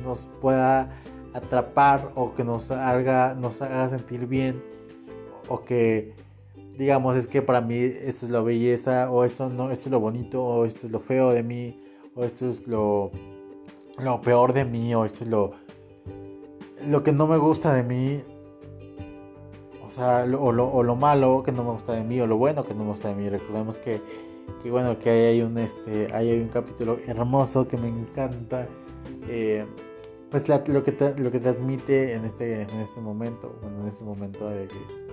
nos 0.01 0.29
pueda 0.39 0.97
atrapar 1.33 2.13
o 2.15 2.35
que 2.35 2.45
nos 2.45 2.71
haga, 2.71 3.33
nos 3.33 3.61
haga 3.61 3.89
sentir 3.89 4.27
bien 4.27 4.76
o 5.47 5.63
que 5.63 6.13
digamos 6.77 7.15
es 7.17 7.27
que 7.27 7.41
para 7.41 7.61
mí 7.61 7.75
esto 7.77 8.25
es 8.25 8.31
la 8.31 8.41
belleza 8.41 9.09
o 9.11 9.23
esto 9.23 9.49
no 9.49 9.71
esto 9.71 9.89
es 9.89 9.91
lo 9.91 9.99
bonito 9.99 10.43
o 10.43 10.65
esto 10.65 10.87
es 10.87 10.91
lo 10.91 10.99
feo 10.99 11.31
de 11.31 11.43
mí 11.43 11.79
o 12.15 12.23
esto 12.23 12.49
es 12.49 12.67
lo 12.67 13.11
lo 13.99 14.21
peor 14.21 14.53
de 14.53 14.65
mí 14.65 14.93
o 14.93 15.05
esto 15.05 15.23
es 15.23 15.29
lo 15.29 15.53
lo 16.85 17.03
que 17.03 17.11
no 17.11 17.27
me 17.27 17.37
gusta 17.37 17.73
de 17.73 17.83
mí. 17.83 18.21
O 19.85 19.89
sea 19.89 20.25
o, 20.39 20.51
lo, 20.51 20.69
o 20.69 20.83
lo 20.83 20.95
malo 20.95 21.43
que 21.43 21.51
no 21.51 21.63
me 21.63 21.71
gusta 21.71 21.93
de 21.93 22.03
mí 22.03 22.19
o 22.19 22.27
lo 22.27 22.37
bueno 22.37 22.65
que 22.65 22.73
no 22.73 22.83
me 22.83 22.89
gusta 22.91 23.09
de 23.09 23.15
mí. 23.15 23.29
Recordemos 23.29 23.79
que 23.79 24.01
que 24.61 24.71
bueno 24.71 24.97
que 24.99 25.09
hay 25.09 25.41
un 25.41 25.57
este 25.57 26.13
hay 26.13 26.39
un 26.39 26.47
capítulo 26.47 26.97
hermoso 27.05 27.67
que 27.67 27.77
me 27.77 27.89
encanta 27.89 28.67
eh, 29.27 29.65
pues 30.29 30.47
lo 30.47 30.63
que 30.83 31.13
lo 31.17 31.31
que 31.31 31.39
transmite 31.39 32.13
en 32.13 32.23
este 32.23 32.61
en 32.61 32.69
este 32.79 33.01
momento 33.01 33.57
bueno 33.61 33.81
en 33.81 33.87
este 33.89 34.05
momento 34.05 34.47
de 34.47 34.67
que, 34.67 35.06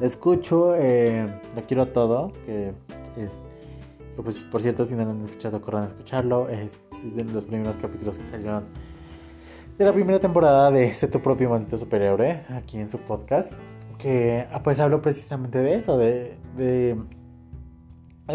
escucho 0.00 0.74
eh, 0.76 1.26
lo 1.54 1.62
quiero 1.66 1.86
todo 1.86 2.32
que 2.44 2.72
es 3.16 3.46
pues 4.22 4.44
por 4.44 4.62
cierto 4.62 4.84
si 4.84 4.94
no 4.94 5.04
lo 5.04 5.10
han 5.10 5.22
escuchado 5.22 5.60
corran 5.60 5.84
a 5.84 5.86
escucharlo. 5.86 6.48
Es, 6.48 6.86
de 7.02 7.24
los 7.24 7.44
primeros 7.46 7.76
capítulos 7.76 8.18
que 8.18 8.24
salieron 8.24 8.64
de 9.78 9.84
la 9.84 9.92
primera 9.92 10.18
temporada 10.18 10.70
de 10.70 10.92
Sé 10.94 11.08
tu 11.08 11.20
propio 11.20 11.50
maldito 11.50 11.76
superhéroe 11.76 12.42
aquí 12.50 12.78
en 12.78 12.88
su 12.88 12.98
podcast 12.98 13.52
que 13.98 14.46
ah, 14.52 14.62
pues 14.62 14.80
hablo 14.80 15.02
precisamente 15.02 15.58
de 15.58 15.74
eso 15.74 15.98
de, 15.98 16.38
de 16.56 16.96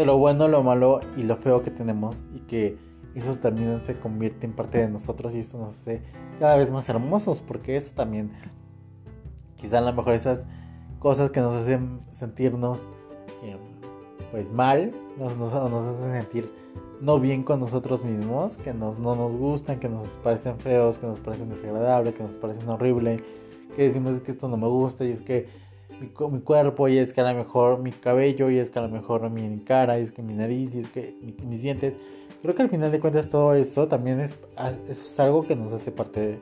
lo 0.04 0.18
bueno, 0.18 0.48
lo 0.48 0.62
malo 0.62 1.00
y 1.16 1.22
lo 1.22 1.36
feo 1.36 1.62
que 1.62 1.70
tenemos 1.70 2.28
y 2.34 2.40
que 2.40 2.78
eso 3.14 3.34
también 3.36 3.84
se 3.84 3.98
convierte 3.98 4.46
en 4.46 4.52
parte 4.52 4.78
de 4.78 4.88
nosotros 4.88 5.34
y 5.34 5.40
eso 5.40 5.58
nos 5.58 5.78
hace 5.80 6.02
cada 6.38 6.56
vez 6.56 6.70
más 6.70 6.88
hermosos 6.88 7.42
porque 7.42 7.76
eso 7.76 7.94
también 7.94 8.32
quizá 9.56 9.78
a 9.78 9.82
lo 9.82 9.92
mejor 9.92 10.14
esas 10.14 10.46
cosas 11.02 11.30
que 11.30 11.40
nos 11.40 11.54
hacen 11.54 12.00
sentirnos 12.08 12.88
em, 13.42 13.58
pues 14.30 14.52
mal 14.52 14.92
nos, 15.18 15.36
nos, 15.36 15.52
hacen 15.52 16.12
sentir 16.12 16.50
no 17.00 17.18
bien 17.18 17.42
con 17.42 17.58
nosotros 17.60 18.04
mismos 18.04 18.56
que 18.56 18.72
nos, 18.72 18.98
no 18.98 19.16
nos 19.16 19.34
gustan 19.34 19.80
que 19.80 19.88
nos 19.88 20.18
parecen 20.18 20.58
feos 20.58 20.98
que 20.98 21.06
nos 21.06 21.18
parecen 21.18 21.48
desagradables 21.48 22.14
que 22.14 22.22
nos 22.22 22.36
parecen 22.36 22.68
horribles 22.68 23.20
que 23.74 23.82
decimos 23.82 24.14
es 24.14 24.20
que 24.20 24.30
esto 24.30 24.48
no 24.48 24.56
me 24.56 24.68
gusta 24.68 25.04
y 25.04 25.10
es 25.10 25.20
que 25.20 25.48
mi, 26.00 26.40
cuerpo 26.40 26.88
y 26.88 26.98
es 26.98 27.12
que 27.12 27.20
a 27.20 27.32
lo 27.32 27.38
mejor 27.38 27.78
mi 27.78 27.92
cabello 27.92 28.50
y 28.50 28.58
es 28.58 28.70
que 28.70 28.78
a 28.78 28.82
lo 28.82 28.88
mejor 28.88 29.28
mi 29.30 29.60
cara 29.60 29.98
y 29.98 30.02
es 30.02 30.12
que 30.12 30.22
mi 30.22 30.34
nariz 30.34 30.74
y 30.74 30.80
es 30.80 30.88
que 30.88 31.14
mis 31.44 31.62
dientes. 31.62 31.96
Creo 32.42 32.54
que 32.54 32.62
al 32.62 32.68
final 32.68 32.90
de 32.90 32.98
cuentas 32.98 33.28
todo 33.28 33.54
eso 33.54 33.86
también 33.86 34.18
es, 34.18 34.36
es 34.88 35.20
algo 35.20 35.46
que 35.46 35.54
nos 35.54 35.72
hace 35.72 35.92
parte 35.92 36.20
de, 36.20 36.38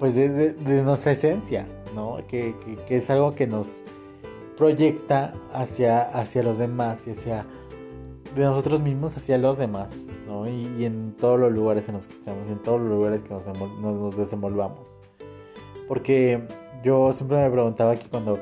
pues 0.00 0.14
de, 0.14 0.82
nuestra 0.82 1.12
esencia, 1.12 1.66
Que, 2.28 2.54
es 2.88 3.10
algo 3.10 3.34
que 3.34 3.46
nos 3.46 3.84
proyecta 4.56 5.32
hacia, 5.52 6.02
hacia 6.02 6.42
los 6.42 6.58
demás 6.58 7.06
y 7.06 7.10
hacia 7.10 7.46
de 8.34 8.42
nosotros 8.42 8.80
mismos 8.80 9.16
hacia 9.16 9.38
los 9.38 9.58
demás. 9.58 10.06
Y, 10.46 10.84
en 10.84 11.14
todos 11.18 11.40
los 11.40 11.52
lugares 11.52 11.88
en 11.88 11.94
los 11.94 12.06
que 12.06 12.14
estamos, 12.14 12.48
en 12.48 12.58
todos 12.58 12.80
los 12.80 12.90
lugares 12.90 13.22
que 13.22 13.30
nos, 13.30 13.46
nos 13.80 14.16
desenvolvamos. 14.16 14.94
Porque 15.88 16.42
yo 16.84 17.12
siempre 17.12 17.38
me 17.38 17.50
preguntaba 17.50 17.96
que 17.96 18.08
cuando 18.08 18.38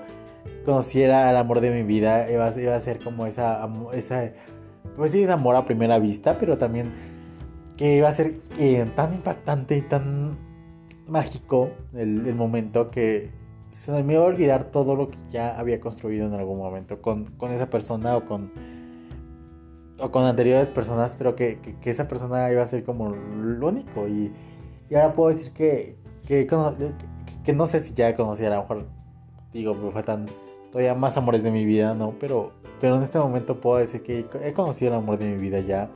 conociera 0.64 1.28
al 1.28 1.36
amor 1.36 1.60
de 1.60 1.70
mi 1.70 1.82
vida 1.82 2.30
iba, 2.30 2.52
iba 2.60 2.74
a 2.74 2.80
ser 2.80 3.02
como 3.02 3.26
esa, 3.26 3.68
esa, 3.92 4.32
pues 4.96 5.12
sí, 5.12 5.22
es 5.22 5.30
amor 5.30 5.56
a 5.56 5.64
primera 5.64 5.98
vista, 5.98 6.38
pero 6.38 6.58
también 6.58 6.92
que 7.76 7.96
iba 7.96 8.08
a 8.08 8.12
ser 8.12 8.40
eh, 8.58 8.90
tan 8.94 9.14
impactante 9.14 9.76
y 9.76 9.82
tan 9.82 10.36
mágico 11.06 11.70
el, 11.92 12.34
momento 12.34 12.90
que 12.90 13.30
se 13.74 14.04
me 14.04 14.14
iba 14.14 14.22
a 14.22 14.26
olvidar 14.26 14.64
todo 14.70 14.94
lo 14.94 15.10
que 15.10 15.18
ya 15.30 15.58
había 15.58 15.80
construido 15.80 16.28
en 16.28 16.34
algún 16.34 16.58
momento 16.58 17.02
con, 17.02 17.24
con 17.24 17.50
esa 17.50 17.68
persona 17.68 18.16
o 18.16 18.24
con 18.24 18.52
o 19.98 20.10
con 20.10 20.24
anteriores 20.24 20.70
personas, 20.70 21.14
pero 21.16 21.34
que, 21.34 21.58
que, 21.80 21.90
esa 21.90 22.08
persona 22.08 22.50
iba 22.50 22.62
a 22.62 22.66
ser 22.66 22.84
como 22.84 23.10
lo 23.10 23.68
único. 23.68 24.08
Y, 24.08 24.32
ahora 24.94 25.14
puedo 25.14 25.34
decir 25.34 25.52
que, 25.52 25.96
que, 26.26 26.46
que, 27.44 27.52
no 27.52 27.66
sé 27.66 27.80
si 27.80 27.94
ya 27.94 28.14
conocía, 28.16 28.48
a 28.48 28.56
lo 28.56 28.62
mejor 28.62 28.86
digo, 29.52 29.74
me 29.74 29.90
faltan 29.90 30.26
todavía 30.70 30.94
más 30.94 31.16
amores 31.16 31.42
de 31.42 31.50
mi 31.50 31.64
vida, 31.64 31.94
¿no? 31.94 32.14
Pero, 32.18 32.52
pero 32.80 32.96
en 32.96 33.02
este 33.02 33.18
momento 33.18 33.60
puedo 33.60 33.78
decir 33.78 34.02
que 34.02 34.26
he 34.42 34.52
conocido 34.52 34.92
el 34.92 34.98
amor 34.98 35.18
de 35.18 35.26
mi 35.26 35.36
vida 35.36 35.60
ya. 35.60 35.90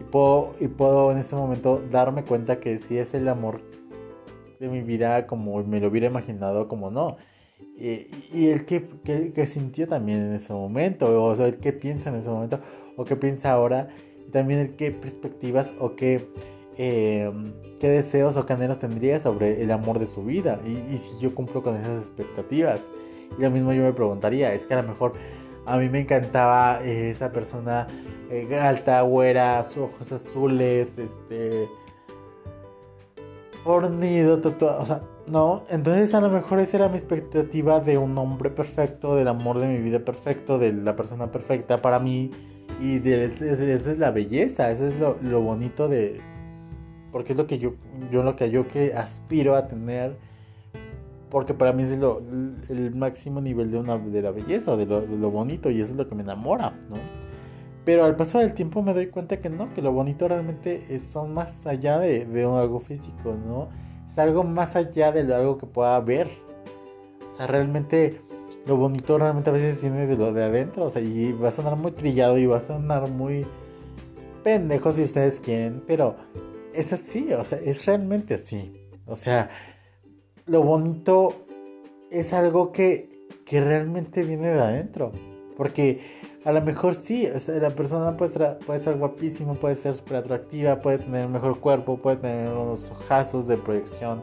Y 0.00 0.04
puedo, 0.04 0.52
y 0.60 0.68
puedo 0.68 1.12
en 1.12 1.18
este 1.18 1.36
momento 1.36 1.82
darme 1.90 2.22
cuenta 2.22 2.60
que 2.60 2.78
si 2.78 2.98
es 2.98 3.14
el 3.14 3.28
amor 3.28 3.60
de 4.58 4.68
mi 4.68 4.82
vida 4.82 5.26
como 5.26 5.62
me 5.64 5.80
lo 5.80 5.88
hubiera 5.88 6.06
imaginado, 6.06 6.68
como 6.68 6.90
no. 6.90 7.16
Y, 7.78 8.06
y 8.32 8.48
el 8.48 8.64
que, 8.64 8.86
que, 9.34 9.46
sintió 9.46 9.86
también 9.88 10.20
en 10.20 10.34
ese 10.34 10.52
momento, 10.52 11.24
o 11.24 11.34
sea, 11.34 11.46
el 11.46 11.58
que 11.58 11.72
piensa 11.72 12.10
en 12.10 12.16
ese 12.16 12.28
momento, 12.28 12.60
o 12.96 13.04
qué 13.04 13.16
piensa 13.16 13.52
ahora, 13.52 13.88
y 14.26 14.30
también 14.30 14.60
el 14.60 14.76
qué 14.76 14.90
perspectivas 14.90 15.74
o 15.78 15.94
qué, 15.94 16.28
eh, 16.78 17.30
qué 17.80 17.88
deseos 17.88 18.36
o 18.36 18.46
qué 18.46 18.54
anhelos 18.54 18.78
tendría 18.78 19.20
sobre 19.20 19.62
el 19.62 19.70
amor 19.70 19.98
de 19.98 20.06
su 20.06 20.24
vida, 20.24 20.58
y, 20.66 20.96
si 20.98 21.18
yo 21.20 21.34
cumplo 21.34 21.62
con 21.62 21.76
esas 21.76 22.00
expectativas. 22.02 22.86
Y 23.38 23.42
lo 23.42 23.50
mismo 23.50 23.72
yo 23.72 23.82
me 23.82 23.92
preguntaría, 23.92 24.52
es 24.54 24.66
que 24.66 24.74
a 24.74 24.82
lo 24.82 24.88
mejor 24.88 25.14
a 25.66 25.78
mí 25.78 25.88
me 25.88 26.00
encantaba 26.00 26.80
eh, 26.82 27.10
esa 27.10 27.32
persona 27.32 27.86
eh, 28.30 28.58
alta, 28.58 29.02
güera, 29.02 29.60
ojos 29.78 30.12
azules, 30.12 30.98
este 30.98 31.68
fornido, 33.66 34.40
o 34.42 34.86
sea, 34.86 35.02
no, 35.26 35.64
entonces 35.68 36.14
a 36.14 36.20
lo 36.20 36.30
mejor 36.30 36.60
esa 36.60 36.76
era 36.76 36.88
mi 36.88 36.96
expectativa 36.96 37.80
de 37.80 37.98
un 37.98 38.16
hombre 38.16 38.48
perfecto, 38.48 39.16
del 39.16 39.26
amor 39.26 39.58
de 39.58 39.66
mi 39.66 39.78
vida 39.78 39.98
perfecto, 39.98 40.56
de 40.58 40.72
la 40.72 40.94
persona 40.94 41.32
perfecta 41.32 41.82
para 41.82 41.98
mí. 41.98 42.30
Y 42.80 43.00
de, 43.00 43.24
esa 43.24 43.90
es 43.90 43.98
la 43.98 44.10
belleza, 44.12 44.70
eso 44.70 44.86
es 44.86 44.96
lo, 44.96 45.16
lo, 45.22 45.40
bonito 45.40 45.88
de... 45.88 46.20
Porque 47.10 47.32
es 47.32 47.38
lo 47.38 47.46
que 47.46 47.58
yo, 47.58 47.74
yo 48.12 48.22
lo 48.22 48.36
que 48.36 48.50
yo 48.50 48.68
que 48.68 48.94
aspiro 48.94 49.56
a 49.56 49.66
tener. 49.66 50.16
Porque 51.30 51.54
para 51.54 51.72
mí 51.72 51.82
es 51.82 51.98
lo, 51.98 52.22
el 52.68 52.94
máximo 52.94 53.40
nivel 53.40 53.72
de, 53.72 53.78
una, 53.78 53.98
de 53.98 54.22
la 54.22 54.30
belleza, 54.30 54.76
de 54.76 54.86
lo, 54.86 55.00
de 55.00 55.16
lo 55.16 55.30
bonito, 55.30 55.70
y 55.70 55.80
eso 55.80 55.92
es 55.92 55.96
lo 55.96 56.08
que 56.08 56.14
me 56.14 56.22
enamora, 56.22 56.72
¿no? 56.88 57.25
Pero 57.86 58.04
al 58.04 58.16
paso 58.16 58.40
del 58.40 58.52
tiempo 58.52 58.82
me 58.82 58.92
doy 58.92 59.06
cuenta 59.06 59.40
que 59.40 59.48
no, 59.48 59.72
que 59.72 59.80
lo 59.80 59.92
bonito 59.92 60.26
realmente 60.26 60.84
es, 60.90 61.04
son 61.06 61.32
más 61.32 61.68
allá 61.68 62.00
de, 62.00 62.24
de 62.24 62.42
algo 62.42 62.80
físico, 62.80 63.36
¿no? 63.46 63.68
Es 64.04 64.18
algo 64.18 64.42
más 64.42 64.74
allá 64.74 65.12
de 65.12 65.22
lo, 65.22 65.36
algo 65.36 65.56
que 65.56 65.66
pueda 65.66 66.00
ver. 66.00 66.28
O 67.28 67.30
sea, 67.30 67.46
realmente 67.46 68.20
lo 68.66 68.76
bonito 68.76 69.16
realmente 69.18 69.50
a 69.50 69.52
veces 69.52 69.80
viene 69.80 70.04
de 70.08 70.16
lo 70.16 70.32
de 70.32 70.42
adentro. 70.42 70.86
O 70.86 70.90
sea, 70.90 71.00
y 71.00 71.30
va 71.30 71.46
a 71.46 71.52
sonar 71.52 71.76
muy 71.76 71.92
trillado 71.92 72.36
y 72.38 72.46
va 72.46 72.56
a 72.56 72.60
sonar 72.60 73.08
muy 73.08 73.46
pendejo 74.42 74.90
si 74.90 75.04
ustedes 75.04 75.38
quieren. 75.38 75.84
Pero 75.86 76.16
es 76.74 76.92
así, 76.92 77.32
o 77.34 77.44
sea, 77.44 77.58
es 77.58 77.86
realmente 77.86 78.34
así. 78.34 78.90
O 79.06 79.14
sea, 79.14 79.48
lo 80.46 80.64
bonito 80.64 81.46
es 82.10 82.32
algo 82.32 82.72
que, 82.72 83.28
que 83.44 83.60
realmente 83.60 84.24
viene 84.24 84.48
de 84.48 84.60
adentro. 84.60 85.12
Porque 85.56 86.00
a 86.46 86.52
lo 86.52 86.62
mejor 86.62 86.94
sí, 86.94 87.28
la 87.48 87.70
persona 87.70 88.16
puede 88.16 88.30
estar, 88.30 88.58
puede 88.58 88.78
estar 88.78 88.96
guapísima, 88.96 89.54
puede 89.54 89.74
ser 89.74 89.94
súper 89.94 90.18
atractiva, 90.18 90.78
puede 90.78 90.98
tener 90.98 91.26
un 91.26 91.32
mejor 91.32 91.58
cuerpo, 91.58 91.98
puede 91.98 92.18
tener 92.18 92.48
unos 92.52 92.88
ojazos 92.92 93.48
de 93.48 93.56
proyección, 93.56 94.22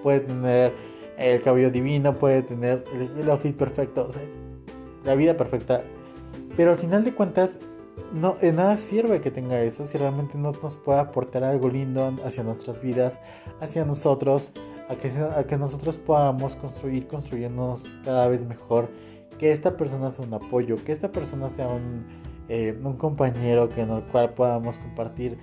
puede 0.00 0.20
tener 0.20 0.72
el 1.18 1.42
cabello 1.42 1.72
divino, 1.72 2.16
puede 2.16 2.44
tener 2.44 2.84
el, 3.18 3.28
outfit 3.28 3.56
perfecto, 3.56 4.06
o 4.08 4.12
sea, 4.12 4.22
la 5.04 5.16
vida 5.16 5.36
perfecta. 5.36 5.82
Pero 6.56 6.70
al 6.70 6.76
final 6.76 7.02
de 7.02 7.12
cuentas, 7.12 7.58
no, 8.12 8.36
de 8.40 8.52
nada 8.52 8.76
sirve 8.76 9.20
que 9.20 9.32
tenga 9.32 9.60
eso 9.60 9.84
si 9.84 9.98
realmente 9.98 10.38
no 10.38 10.52
nos 10.52 10.76
puede 10.76 11.00
aportar 11.00 11.42
algo 11.42 11.68
lindo 11.68 12.14
hacia 12.24 12.44
nuestras 12.44 12.80
vidas, 12.80 13.18
hacia 13.60 13.84
nosotros, 13.84 14.52
a 14.88 14.94
que, 14.94 15.08
a 15.08 15.42
que 15.42 15.58
nosotros 15.58 15.98
podamos 15.98 16.54
construir, 16.54 17.08
construyéndonos 17.08 17.90
cada 18.04 18.28
vez 18.28 18.46
mejor 18.46 18.90
que 19.38 19.52
esta 19.52 19.76
persona 19.76 20.10
sea 20.10 20.24
un 20.24 20.34
apoyo, 20.34 20.76
que 20.84 20.92
esta 20.92 21.12
persona 21.12 21.50
sea 21.50 21.68
un, 21.68 22.04
eh, 22.48 22.78
un 22.82 22.96
compañero 22.96 23.68
que 23.68 23.82
en 23.82 23.90
el 23.90 24.02
cual 24.04 24.34
podamos 24.34 24.78
compartir 24.78 25.38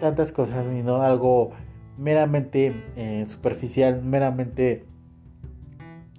tantas 0.00 0.32
cosas 0.32 0.72
y 0.72 0.82
no 0.82 1.02
algo 1.02 1.50
meramente 1.96 2.74
eh, 2.96 3.24
superficial, 3.26 4.02
meramente 4.02 4.84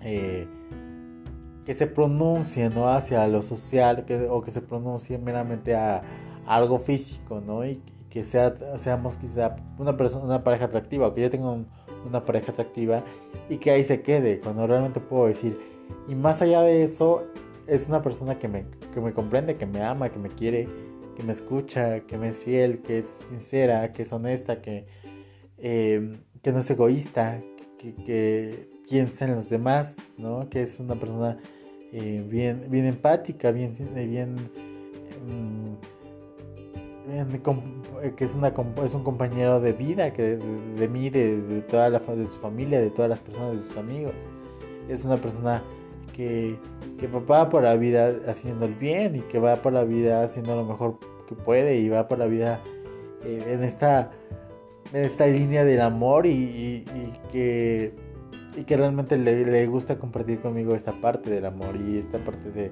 eh, 0.01 0.47
que 1.65 1.73
se 1.73 1.87
pronuncie 1.87 2.69
¿no? 2.69 2.89
hacia 2.89 3.27
lo 3.27 3.41
social 3.41 4.05
o 4.29 4.41
que 4.41 4.51
se 4.51 4.61
pronuncie 4.61 5.17
meramente 5.17 5.75
a, 5.75 6.03
algo 6.45 6.79
físico, 6.79 7.41
¿no? 7.41 7.65
Y, 7.65 7.81
que 8.09 8.23
sea, 8.23 8.55
seamos 8.77 9.17
quizá 9.17 9.57
una 9.77 9.97
persona, 9.97 10.23
una 10.23 10.43
pareja 10.43 10.65
atractiva, 10.65 11.07
o 11.07 11.13
que 11.13 11.21
yo 11.21 11.29
tenga 11.29 11.53
una 12.07 12.23
pareja 12.23 12.53
atractiva 12.53 13.03
y 13.49 13.57
que 13.57 13.71
ahí 13.71 13.83
se 13.83 14.01
quede, 14.01 14.39
cuando 14.39 14.65
realmente 14.67 15.01
puedo 15.01 15.25
decir, 15.27 15.59
y 16.07 16.15
más 16.15 16.41
allá 16.41 16.61
de 16.61 16.83
eso, 16.83 17.23
es 17.67 17.87
una 17.87 18.01
persona 18.01 18.37
que 18.37 18.47
me, 18.47 18.65
que 18.93 19.01
me 19.01 19.13
comprende, 19.13 19.55
que 19.55 19.65
me 19.65 19.81
ama, 19.81 20.09
que 20.09 20.19
me 20.19 20.29
quiere, 20.29 20.67
que 21.15 21.23
me 21.23 21.31
escucha, 21.31 22.01
que 22.01 22.17
me 22.17 22.29
es 22.29 22.43
fiel, 22.43 22.81
que 22.81 22.99
es 22.99 23.05
sincera, 23.05 23.91
que 23.93 24.03
es 24.03 24.13
honesta, 24.13 24.61
que, 24.61 24.85
eh, 25.57 26.19
que 26.41 26.51
no 26.51 26.59
es 26.59 26.69
egoísta, 26.69 27.41
que, 27.77 27.95
que, 27.95 28.75
piensa 28.87 29.25
en 29.25 29.33
los 29.33 29.49
demás, 29.49 29.97
¿no? 30.15 30.47
Que 30.47 30.61
es 30.61 30.79
una 30.79 30.93
persona 30.93 31.39
eh, 31.91 32.23
bien, 32.29 32.67
bien 32.69 32.85
empática, 32.85 33.51
bien, 33.51 33.73
bien, 33.95 34.35
mm, 35.25 35.73
que 38.15 38.23
es, 38.23 38.35
una, 38.35 38.53
es 38.83 38.93
un 38.93 39.03
compañero 39.03 39.59
de 39.59 39.73
vida, 39.73 40.13
que 40.13 40.37
de, 40.37 40.87
mí, 40.87 41.09
de, 41.09 41.41
de, 41.41 41.61
toda 41.61 41.89
la, 41.89 41.97
de 41.99 42.27
su 42.27 42.39
familia, 42.39 42.79
de 42.79 42.91
todas 42.91 43.09
las 43.09 43.19
personas, 43.19 43.53
de 43.53 43.57
sus 43.57 43.77
amigos. 43.77 44.31
Es 44.89 45.05
una 45.05 45.17
persona 45.17 45.63
que, 46.13 46.57
que 46.97 47.07
va 47.07 47.49
por 47.49 47.63
la 47.63 47.75
vida 47.75 48.13
haciendo 48.27 48.65
el 48.65 48.75
bien 48.75 49.15
y 49.15 49.21
que 49.21 49.39
va 49.39 49.57
por 49.57 49.73
la 49.73 49.83
vida 49.83 50.23
haciendo 50.23 50.55
lo 50.55 50.65
mejor 50.65 50.97
que 51.27 51.35
puede 51.35 51.77
y 51.77 51.89
va 51.89 52.07
por 52.07 52.19
la 52.19 52.27
vida 52.27 52.61
eh, 53.23 53.43
en 53.47 53.63
esta 53.63 54.11
en 54.93 55.03
esta 55.03 55.27
línea 55.27 55.65
del 55.65 55.81
amor 55.81 56.25
y, 56.25 56.83
que 57.31 57.93
y 58.55 58.63
que 58.63 58.77
realmente 58.77 59.17
le, 59.17 59.67
gusta 59.67 59.97
compartir 59.97 60.39
conmigo 60.39 60.75
esta 60.75 60.93
parte 60.93 61.29
del 61.29 61.45
amor 61.45 61.75
y 61.75 61.97
esta 61.97 62.19
parte 62.19 62.51
de, 62.51 62.71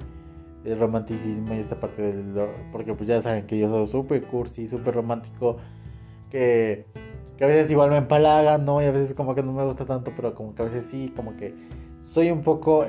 del 0.63 0.79
romanticismo 0.79 1.53
y 1.53 1.57
esta 1.57 1.79
parte 1.79 2.01
del 2.01 2.47
porque 2.71 2.93
pues 2.93 3.09
ya 3.09 3.21
saben 3.21 3.45
que 3.45 3.57
yo 3.57 3.69
soy 3.69 3.87
súper 3.87 4.23
cursi 4.23 4.67
súper 4.67 4.93
romántico 4.93 5.57
que, 6.29 6.85
que 7.35 7.43
a 7.43 7.47
veces 7.47 7.69
igual 7.71 7.89
me 7.89 7.97
empalagan 7.97 8.63
no 8.63 8.81
y 8.81 8.85
a 8.85 8.91
veces 8.91 9.13
como 9.13 9.35
que 9.35 9.43
no 9.43 9.51
me 9.51 9.65
gusta 9.65 9.85
tanto 9.85 10.13
pero 10.15 10.33
como 10.33 10.55
que 10.55 10.61
a 10.61 10.65
veces 10.65 10.85
sí 10.85 11.11
como 11.13 11.35
que 11.35 11.53
soy 12.03 12.31
un 12.31 12.43
poco 12.43 12.85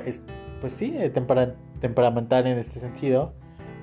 pues 0.59 0.73
sí, 0.73 0.93
eh, 0.97 1.09
temperamental 1.09 2.47
en 2.47 2.57
este 2.57 2.79
sentido, 2.79 3.33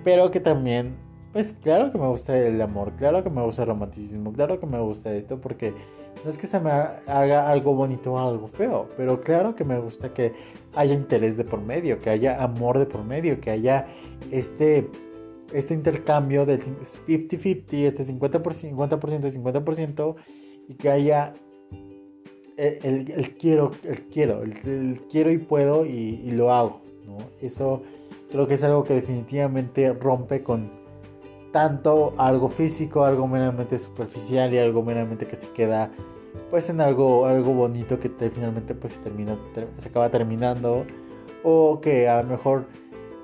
pero 0.05 0.31
que 0.31 0.41
también, 0.41 0.95
pues 1.33 1.55
claro 1.55 1.91
que 1.91 1.99
me 1.99 2.07
gusta 2.07 2.37
el 2.37 2.61
amor, 2.61 2.93
claro 2.97 3.25
que 3.25 3.31
me 3.31 3.43
gusta 3.43 3.63
el 3.63 3.69
romanticismo, 3.69 4.33
claro 4.33 4.61
que 4.61 4.67
me 4.67 4.79
gusta 4.79 5.15
esto, 5.15 5.41
porque 5.41 5.75
no 6.23 6.31
es 6.31 6.37
que 6.37 6.47
se 6.47 6.61
me 6.61 6.71
haga 6.71 7.49
algo 7.51 7.75
bonito 7.75 8.13
o 8.13 8.19
algo 8.19 8.47
feo, 8.47 8.89
pero 8.97 9.23
claro 9.23 9.55
que 9.55 9.65
me 9.65 9.79
gusta 9.79 10.13
que 10.13 10.35
haya 10.75 10.93
interés 10.93 11.39
de 11.39 11.45
por 11.45 11.63
medio, 11.63 12.01
que 12.01 12.11
haya 12.11 12.43
amor 12.43 12.79
de 12.79 12.87
por 12.87 13.03
medio, 13.03 13.41
que 13.41 13.51
haya 13.51 13.87
este, 14.31 14.91
este 15.53 15.73
intercambio 15.73 16.45
del 16.45 16.61
50-50, 16.63 17.87
este 17.87 18.07
50%, 18.07 18.41
50% 18.41 19.29
y 19.29 19.39
50%, 19.39 20.15
y 20.69 20.75
que 20.75 20.91
haya 20.91 21.33
el, 22.63 23.35
quiero, 23.37 23.71
el 23.83 24.03
quiero, 24.03 24.43
el, 24.43 25.03
quiero 25.11 25.31
y 25.31 25.39
puedo 25.39 25.85
y, 25.85 26.31
lo 26.31 26.53
hago. 26.53 26.81
Eso 27.41 27.83
creo 28.31 28.47
que 28.47 28.55
es 28.55 28.63
algo 28.63 28.85
que 28.85 28.95
definitivamente 28.95 29.93
rompe 29.93 30.43
con 30.43 30.71
tanto 31.53 32.15
algo 32.17 32.49
físico, 32.49 33.05
algo 33.05 33.27
meramente 33.27 33.79
superficial 33.79 34.55
y 34.55 34.59
algo 34.59 34.83
meramente 34.83 35.27
que 35.27 35.37
se 35.37 35.49
queda 35.49 35.91
pues 36.51 36.71
en 36.71 36.81
algo, 36.81 37.27
algo 37.27 37.53
bonito 37.53 37.99
que 37.99 38.11
finalmente 38.31 38.75
pues 38.75 38.95
se 38.95 39.01
termina, 39.01 39.39
se 39.77 39.89
acaba 39.89 40.09
terminando 40.09 40.87
o 41.43 41.81
que 41.81 42.09
a 42.09 42.23
lo 42.23 42.29
mejor 42.29 42.67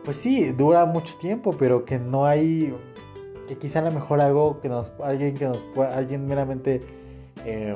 pues 0.04 0.16
sí, 0.16 0.52
dura 0.52 0.84
mucho 0.84 1.16
tiempo, 1.18 1.54
pero 1.58 1.84
que 1.84 1.98
no 1.98 2.26
hay 2.26 2.74
que 3.46 3.56
quizá 3.56 3.78
a 3.78 3.82
lo 3.82 3.92
mejor 3.92 4.20
algo 4.20 4.60
que 4.60 4.68
nos 4.68 4.92
alguien 5.02 5.34
que 5.34 5.46
nos 5.46 5.64
alguien 5.94 6.26
meramente 6.26 6.82
eh, 7.46 7.74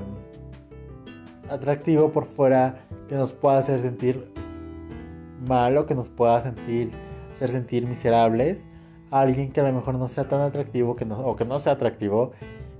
atractivo 1.49 2.13
por 2.13 2.27
fuera 2.27 2.87
que 3.09 3.15
nos 3.15 3.33
pueda 3.33 3.59
hacer 3.59 3.81
sentir 3.81 4.33
malo, 5.47 5.87
que 5.87 5.95
nos 5.95 6.09
pueda 6.09 6.41
sentir, 6.41 6.93
hacer 7.33 7.51
sentir 7.51 7.87
miserables, 7.87 8.69
a 9.11 9.21
alguien 9.21 9.53
que 9.53 9.61
a 9.61 9.65
lo 9.65 9.73
mejor 9.73 9.97
no 9.97 10.09
sea 10.09 10.29
tan 10.29 10.41
atractivo 10.41 10.97
que 10.97 11.05
no, 11.05 11.19
o 11.21 11.37
que 11.37 11.45
no 11.45 11.59
sea 11.59 11.75
atractivo, 11.75 12.33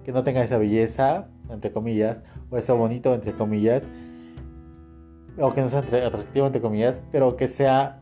que 0.05 0.13
no 0.13 0.25
tenga 0.25 0.43
esa 0.43 0.59
belleza, 0.59 1.29
entre 1.51 1.73
comillas, 1.73 2.23
o 2.51 2.57
eso 2.57 2.77
bonito, 2.77 3.15
entre 3.15 3.33
comillas, 3.33 3.83
o 5.39 5.53
que 5.53 5.61
no 5.61 5.69
sea 5.69 5.81
atractivo, 5.81 6.47
entre 6.47 6.63
comillas, 6.63 7.03
pero 7.13 7.37
que 7.37 7.49
sea, 7.49 8.01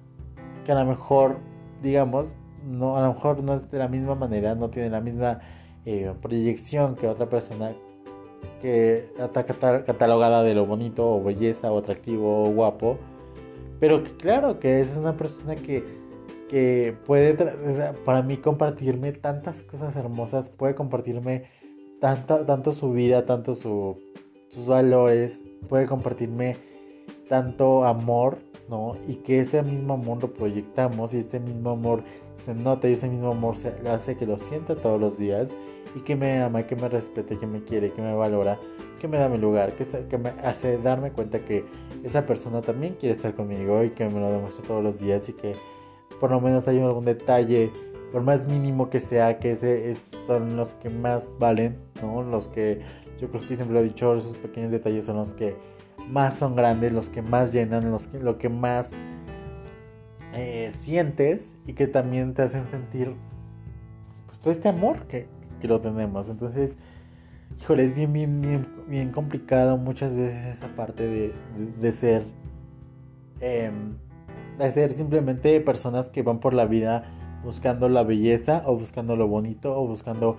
que 0.64 0.73
a 0.73 0.75
lo 0.75 0.85
mejor, 0.85 1.38
digamos, 1.83 2.33
no, 2.64 2.96
a 2.96 3.03
lo 3.03 3.14
mejor 3.14 3.42
no 3.42 3.55
es 3.55 3.70
de 3.70 3.79
la 3.79 3.88
misma 3.88 4.14
manera, 4.14 4.55
no 4.55 4.70
tiene 4.70 4.90
la 4.90 5.01
misma 5.01 5.40
eh, 5.85 6.12
proyección 6.20 6.94
que 6.94 7.09
otra 7.09 7.29
persona 7.29 7.73
que 8.61 9.07
está 9.18 9.44
catalogada 9.85 10.42
de 10.42 10.55
lo 10.55 10.66
bonito 10.66 11.07
o 11.07 11.23
belleza 11.23 11.73
o 11.73 11.79
atractivo 11.79 12.44
o 12.44 12.51
guapo, 12.53 12.99
pero 13.79 14.05
que 14.05 14.11
claro 14.16 14.59
que 14.61 14.81
es 14.81 14.96
una 14.96 15.16
persona 15.16 15.57
que, 15.57 15.85
que 16.49 16.94
puede 17.07 17.35
para 18.05 18.23
mí 18.23 18.37
compartirme 18.37 19.12
tantas 19.12 19.62
cosas 19.62 19.96
hermosas, 19.96 20.51
puede 20.51 20.75
compartirme 20.75 21.44
tanto, 22.01 22.44
tanto 22.44 22.73
su 22.73 22.92
vida, 22.92 23.25
tanto 23.27 23.55
su, 23.55 23.99
sus 24.49 24.66
valores, 24.66 25.42
puede 25.68 25.87
compartirme 25.87 26.57
tanto 27.29 27.85
amor, 27.85 28.38
¿no? 28.70 28.94
Y 29.09 29.16
que 29.16 29.40
ese 29.40 29.62
mismo 29.62 29.94
amor 29.94 30.22
lo 30.22 30.33
proyectamos 30.33 31.12
y 31.12 31.18
este 31.18 31.40
mismo 31.40 31.70
amor 31.70 32.04
se 32.37 32.54
nota 32.54 32.88
y 32.88 32.92
ese 32.92 33.09
mismo 33.09 33.33
amor 33.33 33.56
se 33.56 33.74
hace 33.88 34.16
que 34.16 34.24
lo 34.24 34.38
sienta 34.38 34.76
todos 34.76 34.98
los 34.98 35.18
días 35.18 35.50
y 35.96 36.00
que 36.00 36.14
me 36.14 36.40
ama, 36.40 36.62
que 36.62 36.76
me 36.76 36.88
respete, 36.88 37.37
que 37.37 37.48
me 37.48 37.64
quiere, 37.64 37.92
que 37.92 38.00
me 38.00 38.14
valora, 38.14 38.61
que 39.00 39.09
me 39.09 39.18
da 39.18 39.28
mi 39.28 39.38
lugar, 39.38 39.74
que, 39.74 39.85
que 40.09 40.18
me 40.18 40.30
hace 40.44 40.78
darme 40.78 41.11
cuenta 41.11 41.44
que 41.44 41.64
esa 42.04 42.24
persona 42.24 42.62
también 42.62 42.94
quiere 42.94 43.14
estar 43.14 43.35
conmigo 43.35 43.83
y 43.83 43.90
que 43.90 44.09
me 44.09 44.20
lo 44.20 44.30
demuestra 44.30 44.64
todos 44.66 44.85
los 44.85 45.00
días 45.00 45.28
y 45.28 45.33
que 45.33 45.54
por 46.20 46.30
lo 46.30 46.40
menos 46.40 46.68
hay 46.68 46.78
algún 46.80 47.06
detalle, 47.06 47.72
por 48.12 48.22
más 48.22 48.46
mínimo 48.46 48.88
que 48.88 49.00
sea, 49.00 49.40
que 49.40 49.50
ese 49.50 49.96
son 50.26 50.56
los 50.56 50.68
que 50.74 50.90
más 50.90 51.28
valen, 51.38 51.76
¿no? 52.00 52.22
Los 52.22 52.46
que 52.46 52.80
yo 53.20 53.28
creo 53.30 53.40
que 53.40 53.56
siempre 53.56 53.74
lo 53.74 53.80
he 53.80 53.85
dicho, 53.85 54.14
esos 54.14 54.37
pequeños 54.37 54.70
detalles 54.70 55.06
son 55.06 55.16
los 55.16 55.35
que 55.35 55.56
más 56.11 56.35
son 56.35 56.57
grandes, 56.57 56.92
los 56.92 57.09
que 57.09 57.23
más 57.23 57.53
llenan, 57.53 57.90
los 57.90 58.09
que, 58.09 58.18
lo 58.18 58.38
que 58.38 58.49
más 58.49 58.88
eh, 60.35 60.73
sientes 60.79 61.57
y 61.66 61.73
que 61.73 61.87
también 61.87 62.35
te 62.35 62.42
hacen 62.42 62.66
sentir 62.68 63.14
pues 64.27 64.40
todo 64.40 64.53
este 64.53 64.68
amor 64.68 65.07
que, 65.07 65.29
que 65.61 65.68
lo 65.68 65.81
tenemos. 65.81 66.29
Entonces, 66.29 66.75
híjole, 67.61 67.85
es 67.85 67.94
bien, 67.94 68.12
bien, 68.12 68.68
bien, 68.88 69.11
complicado 69.11 69.77
muchas 69.77 70.14
veces 70.14 70.57
esa 70.57 70.68
parte 70.75 71.07
de, 71.07 71.35
de, 71.81 71.92
ser, 71.92 72.25
em, 73.40 73.96
de 74.59 74.70
ser 74.70 74.92
simplemente 74.92 75.61
personas 75.61 76.09
que 76.09 76.23
van 76.23 76.40
por 76.40 76.55
la 76.55 76.66
vida 76.66 77.05
buscando 77.44 77.88
la 77.88 78.03
belleza 78.03 78.62
o 78.66 78.77
buscando 78.77 79.16
lo 79.16 79.27
bonito 79.27 79.77
o 79.77 79.87
buscando 79.87 80.37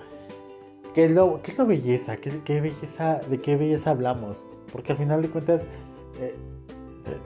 qué 0.94 1.06
es 1.06 1.12
lo, 1.12 1.42
qué 1.42 1.52
es 1.52 1.58
lo 1.58 1.66
belleza, 1.66 2.18
¿Qué, 2.18 2.42
qué 2.44 2.62
belleza, 2.62 3.22
de 3.30 3.40
qué 3.40 3.56
belleza 3.56 3.92
hablamos. 3.92 4.46
Porque 4.72 4.92
al 4.92 4.98
final 4.98 5.22
de 5.22 5.30
cuentas, 5.30 5.64
eh, 6.20 6.36
eh, 7.06 7.18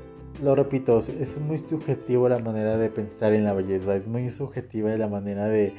lo 0.44 0.56
repito, 0.56 0.98
es 1.00 1.40
muy 1.40 1.58
subjetivo 1.58 2.28
la 2.30 2.40
manera 2.40 2.78
de 2.78 2.90
pensar 2.90 3.34
en 3.34 3.44
la 3.44 3.54
belleza, 3.54 3.96
es 3.96 4.08
muy 4.08 4.30
subjetiva 4.30 4.90
la 4.96 5.08
manera 5.08 5.48
de 5.48 5.74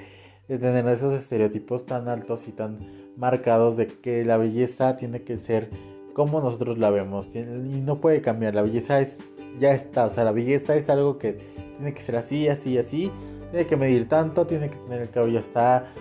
tener 0.49 0.87
esos 0.89 1.13
estereotipos 1.13 1.87
tan 1.87 2.09
altos 2.09 2.47
y 2.49 2.53
tan 2.53 2.79
marcados 3.17 3.77
de 3.77 3.87
que 3.87 4.25
la 4.25 4.37
belleza 4.37 4.97
tiene 4.97 5.23
que 5.23 5.39
ser 5.39 5.71
como 6.17 6.41
nosotros 6.41 6.79
la 6.79 6.89
vemos 6.89 7.35
y 7.37 7.43
no 7.43 8.01
puede 8.01 8.23
cambiar. 8.23 8.55
La 8.55 8.63
belleza 8.63 9.01
es 9.01 9.29
ya 9.61 9.73
está, 9.73 10.07
o 10.07 10.11
sea, 10.11 10.25
la 10.25 10.33
belleza 10.33 10.75
es 10.75 10.89
algo 10.89 11.19
que 11.19 11.35
tiene 11.77 11.93
que 11.93 12.01
ser 12.01 12.17
así, 12.17 12.49
así, 12.49 12.79
así. 12.79 13.13
Tiene 13.51 13.67
que 13.67 13.77
medir 13.77 14.09
tanto, 14.09 14.47
tiene 14.47 14.71
que 14.71 14.77
tener 14.77 15.03
el 15.03 15.11
cabello 15.11 15.39
hasta 15.39 15.93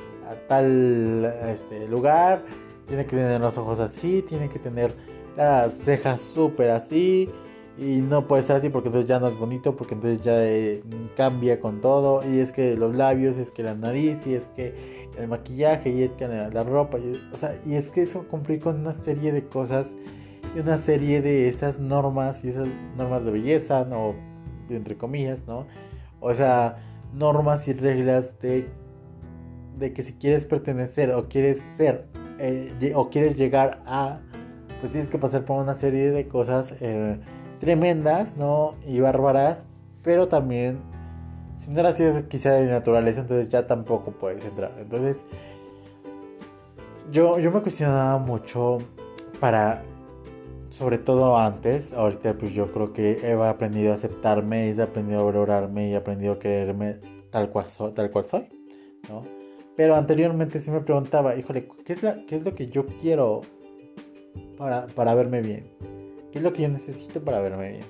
tal 0.48 1.26
este, 1.48 1.88
lugar, 1.88 2.44
tiene 2.88 3.06
que 3.06 3.16
tener 3.16 3.42
los 3.42 3.58
ojos 3.58 3.80
así, 3.80 4.24
tiene 4.28 4.50
que 4.50 4.58
tener 4.58 4.96
las 5.36 5.74
cejas 5.74 6.22
súper 6.22 6.72
así, 6.72 7.30
y 7.78 7.98
no 7.98 8.26
puede 8.26 8.40
estar 8.40 8.56
así 8.56 8.70
porque 8.70 8.88
entonces 8.88 9.10
ya 9.10 9.20
no 9.20 9.28
es 9.28 9.38
bonito, 9.38 9.76
porque 9.76 9.96
entonces 9.96 10.22
ya 10.22 10.44
eh, 10.46 10.82
cambia 11.16 11.60
con 11.60 11.82
todo. 11.82 12.22
Y 12.30 12.40
es 12.40 12.52
que 12.52 12.78
los 12.78 12.96
labios, 12.96 13.36
es 13.38 13.52
que 13.52 13.64
la 13.64 13.76
nariz, 13.76 14.26
y 14.26 14.36
es 14.36 14.44
que 14.56 15.10
el 15.18 15.28
maquillaje, 15.28 15.90
y 15.90 16.04
es 16.04 16.12
que 16.12 16.28
la, 16.28 16.64
ropa. 16.64 17.00
Y, 17.00 17.22
o 17.34 17.38
sea, 17.38 17.60
y 17.66 17.76
es 17.76 17.90
que 17.90 18.02
eso 18.02 18.28
cumple 18.30 18.60
con 18.60 18.80
una 18.80 18.94
serie 18.94 19.34
de 19.34 19.46
cosas 19.46 19.94
y 20.56 20.60
una 20.60 20.78
serie 20.78 21.22
de 21.22 21.50
esas 21.50 21.80
normas 21.80 22.46
y 22.46 22.50
esas 22.50 22.68
normas 22.96 23.26
de 23.26 23.32
belleza, 23.32 23.84
¿no? 23.84 24.16
Entre 24.70 24.98
comillas, 24.98 25.46
¿no? 25.46 25.68
O 26.22 26.34
sea, 26.34 26.78
normas 27.14 27.68
y 27.68 27.74
reglas 27.74 28.40
de, 28.40 28.70
de 29.78 29.92
que 29.92 30.02
si 30.02 30.14
quieres 30.14 30.46
pertenecer 30.46 31.12
o 31.12 31.28
quieres 31.28 31.62
ser 31.76 32.08
eh, 32.40 32.94
o 32.96 33.10
quieres 33.10 33.38
llegar 33.38 33.82
a, 33.86 34.20
pues 34.86 34.92
tienes 34.92 35.10
que 35.10 35.18
pasar 35.18 35.46
por 35.46 35.60
una 35.60 35.74
serie 35.74 36.12
de 36.12 36.28
cosas. 36.28 36.76
Eh, 36.80 37.18
tremendas, 37.60 38.38
¿no? 38.38 38.76
Y 38.86 39.00
bárbaras, 39.00 39.66
pero 40.04 40.28
también, 40.28 40.78
si 41.56 41.72
no 41.72 41.80
eras 41.80 42.00
quizá 42.30 42.52
de 42.52 42.68
naturaleza, 42.68 43.22
entonces 43.22 43.50
ya 43.50 43.66
tampoco 43.66 44.12
puedes 44.12 44.46
entrar. 44.46 44.76
Entonces, 44.78 45.18
yo, 47.12 47.40
yo 47.40 47.52
me 47.52 47.62
cuestionaba 47.62 48.20
mucho 48.20 48.78
para, 49.40 49.82
sobre 50.70 51.00
todo 51.00 51.36
antes, 51.36 51.92
ahorita 51.92 52.38
pues 52.38 52.52
yo 52.54 52.72
creo 52.72 52.94
que 52.94 53.14
he 53.24 53.34
aprendido 53.34 53.92
a 53.92 53.96
aceptarme, 53.96 54.70
he 54.70 54.80
aprendido 54.80 55.22
a 55.22 55.24
valorarme 55.24 55.90
y 55.90 55.94
he 55.94 55.96
aprendido 55.96 56.34
a 56.34 56.40
quererme 56.40 57.00
tal 57.32 57.50
cual, 57.50 57.66
soy, 57.66 57.92
tal 57.94 58.12
cual 58.12 58.28
soy, 58.28 58.48
¿no? 59.10 59.24
Pero 59.76 59.96
anteriormente 59.96 60.62
sí 60.62 60.70
me 60.70 60.82
preguntaba, 60.82 61.36
híjole, 61.36 61.68
¿qué 61.84 61.94
es, 61.94 62.04
la, 62.04 62.24
qué 62.28 62.36
es 62.36 62.46
lo 62.46 62.54
que 62.54 62.68
yo 62.68 62.86
quiero 63.02 63.42
para, 64.58 64.88
para 64.88 65.14
verme 65.14 65.42
bien? 65.42 65.72
¿Qué 66.32 66.40
es 66.40 66.44
lo 66.44 66.52
que 66.52 66.64
yo 66.64 66.70
necesito 66.70 67.22
para 67.22 67.40
verme 67.40 67.72
bien? 67.72 67.86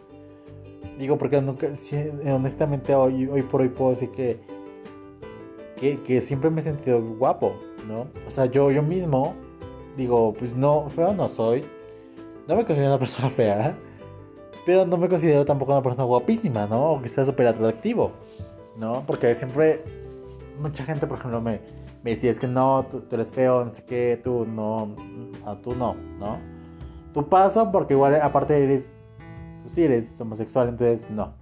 Digo, 1.00 1.18
porque 1.18 1.38
honestamente 1.38 2.96
hoy, 2.96 3.28
hoy 3.28 3.42
por 3.42 3.62
hoy 3.62 3.70
puedo 3.70 3.92
decir 3.92 4.12
que, 4.12 4.40
que, 6.06 6.22
siempre 6.22 6.50
me 6.50 6.60
he 6.60 6.64
sentido 6.64 7.02
guapo, 7.02 7.56
¿no? 7.88 8.08
O 8.26 8.32
sea, 8.32 8.46
yo, 8.46 8.72
yo 8.72 8.82
mismo 8.82 9.36
digo, 9.98 10.34
pues 10.34 10.56
no, 10.56 10.90
feo 10.90 11.14
no 11.14 11.28
soy. 11.28 11.66
No 12.48 12.56
me 12.56 12.66
considero 12.66 12.92
una 12.92 13.00
persona 13.00 13.30
fea, 13.30 13.78
pero 14.66 14.86
no 14.86 14.98
me 14.98 15.10
considero 15.10 15.44
tampoco 15.46 15.74
una 15.74 15.82
persona 15.82 16.06
guapísima, 16.06 16.66
¿no? 16.68 16.94
O 16.94 17.02
que 17.02 17.10
sea 17.10 17.26
súper 17.26 17.48
atractivo, 17.48 18.12
¿no? 18.78 19.04
Porque 19.06 19.34
siempre, 19.36 19.84
mucha 20.60 20.86
gente, 20.86 21.08
por 21.08 21.18
ejemplo, 21.18 21.42
me, 21.42 21.60
me 22.04 22.12
decía, 22.12 22.32
es 22.32 22.40
que 22.40 22.48
no, 22.48 22.86
tú, 22.90 23.02
tú 23.02 23.16
eres 23.16 23.34
feo, 23.34 23.66
no 23.66 23.74
sé 23.74 23.84
qué, 23.84 24.20
tú 24.24 24.46
no, 24.46 24.96
o 25.34 25.38
sea, 25.38 25.60
tú 25.62 25.76
no, 25.76 25.96
¿no? 26.20 26.55
Tu 27.16 27.30
paso 27.30 27.72
porque 27.72 27.94
igual 27.94 28.22
aparte 28.22 28.62
eres, 28.62 29.18
pues 29.62 29.74
sí, 29.74 29.84
eres 29.84 30.20
homosexual, 30.20 30.68
entonces 30.68 31.10
no. 31.10 31.34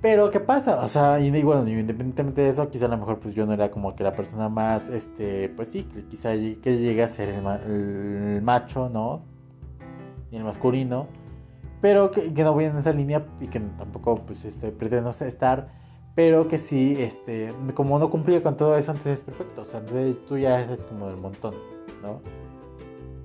Pero 0.00 0.32
¿qué 0.32 0.40
pasa? 0.40 0.84
O 0.84 0.88
sea, 0.88 1.20
independientemente 1.20 2.40
de 2.40 2.48
eso, 2.48 2.68
quizá 2.68 2.86
a 2.86 2.88
lo 2.88 2.98
mejor 2.98 3.20
pues 3.20 3.36
yo 3.36 3.46
no 3.46 3.52
era 3.52 3.70
como 3.70 3.94
que 3.94 4.02
la 4.02 4.16
persona 4.16 4.48
más, 4.48 4.88
este, 4.88 5.48
pues 5.50 5.68
sí, 5.68 5.84
quizá 6.10 6.32
que 6.32 6.76
llegue 6.76 7.04
a 7.04 7.06
ser 7.06 7.28
el, 7.28 8.42
macho, 8.42 8.88
¿no? 8.88 9.22
Y 10.32 10.38
el 10.38 10.42
masculino. 10.42 11.06
Pero 11.80 12.10
que, 12.10 12.28
no 12.30 12.52
voy 12.52 12.64
en 12.64 12.76
esa 12.78 12.92
línea 12.92 13.24
y 13.40 13.46
que 13.46 13.60
tampoco 13.60 14.16
pues 14.26 14.44
este, 14.44 14.72
pretendo 14.72 15.10
estar. 15.10 15.70
Pero 16.16 16.48
que 16.48 16.58
sí, 16.58 16.96
este, 16.98 17.54
como 17.74 18.00
no 18.00 18.10
cumplía 18.10 18.42
con 18.42 18.56
todo 18.56 18.76
eso, 18.76 18.90
entonces 18.90 19.20
es 19.20 19.24
perfecto. 19.24 19.62
O 19.62 19.64
sea, 19.64 19.78
entonces 19.78 20.18
tú 20.26 20.36
ya 20.36 20.60
eres 20.60 20.82
como 20.82 21.06
del 21.06 21.16
montón, 21.18 21.54
¿no? 22.02 22.20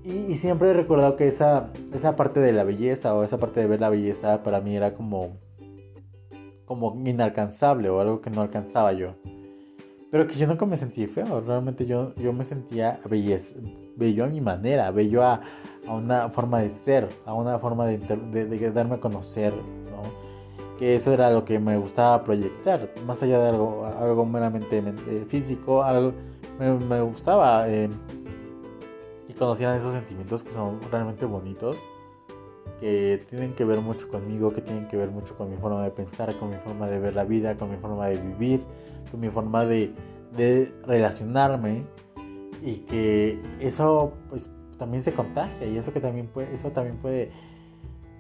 Y, 0.08 0.38
siempre 0.38 0.70
he 0.70 0.74
recordado 0.74 1.18
que 1.18 1.28
esa, 1.28 1.70
esa 1.94 2.16
parte 2.16 2.40
de 2.40 2.54
la 2.54 2.64
belleza 2.64 3.14
o 3.14 3.26
esa 3.26 3.40
parte 3.40 3.60
de 3.60 3.68
ver 3.68 3.82
la 3.82 3.90
belleza 3.90 4.42
para 4.42 4.62
mí 4.62 4.74
era 4.74 4.94
como, 4.94 5.38
como 6.64 6.96
inalcanzable 7.06 7.90
o 7.90 8.00
algo 8.00 8.22
que 8.22 8.30
no 8.30 8.42
alcanzaba 8.42 8.94
yo. 8.94 9.16
Pero 10.10 10.26
que 10.26 10.36
yo 10.36 10.48
nunca 10.48 10.66
me 10.66 10.78
sentí 10.78 11.08
feo, 11.08 11.42
realmente 11.42 11.86
yo, 11.86 12.16
yo 12.16 12.32
me 12.32 12.46
sentía 12.46 13.02
belleza, 13.10 13.56
bello 13.98 14.24
a 14.24 14.28
mi 14.28 14.40
manera, 14.40 14.92
bello 14.92 15.24
a, 15.24 15.42
a 15.86 15.94
una 15.94 16.30
forma 16.30 16.62
de 16.62 16.70
ser, 16.70 17.10
a 17.26 17.34
una 17.34 17.60
forma 17.60 17.86
de, 17.88 17.98
de, 17.98 18.72
darme 18.72 18.96
a 18.96 19.00
conocer, 19.02 19.54
¿no? 19.54 20.04
Que 20.80 20.96
eso 20.96 21.12
era 21.12 21.32
lo 21.32 21.44
que 21.44 21.60
me 21.60 21.76
gustaba 21.76 22.24
proyectar, 22.24 22.94
más 23.06 23.22
allá 23.24 23.40
de 23.40 23.50
algo, 23.50 23.86
algo 23.86 24.26
meramente 24.26 24.82
físico, 25.28 25.84
algo 25.84 26.14
me, 26.60 26.72
me 26.72 27.02
gustaba 27.02 27.68
eh, 27.68 27.90
conocieran 29.38 29.78
esos 29.78 29.94
sentimientos 29.94 30.44
que 30.44 30.52
son 30.52 30.80
realmente 30.92 31.26
bonitos, 31.26 31.78
que 32.80 33.26
tienen 33.30 33.54
que 33.54 33.66
ver 33.66 33.80
mucho 33.80 34.08
conmigo, 34.10 34.54
que 34.54 34.62
tienen 34.62 34.88
que 34.88 34.98
ver 34.98 35.10
mucho 35.10 35.36
con 35.38 35.50
mi 35.50 35.58
forma 35.58 35.84
de 35.84 35.92
pensar, 35.92 36.38
con 36.38 36.50
mi 36.50 36.58
forma 36.58 36.88
de 36.88 37.00
ver 37.00 37.16
la 37.16 37.24
vida, 37.24 37.56
con 37.56 37.72
mi 37.72 37.78
forma 37.78 38.08
de 38.08 38.20
vivir, 38.20 38.64
con 39.10 39.20
mi 39.20 39.30
forma 39.30 39.66
de, 39.66 39.94
de 40.36 40.74
relacionarme 40.86 41.86
y 42.64 42.78
que 42.80 43.42
eso 43.60 44.14
pues 44.30 44.50
también 44.78 45.04
se 45.04 45.14
contagia 45.14 45.68
y 45.68 45.78
eso 45.78 45.92
que 45.92 46.00
también 46.00 46.28
puede, 46.28 46.54
eso 46.54 46.72
también 46.72 46.98
puede, 46.98 47.32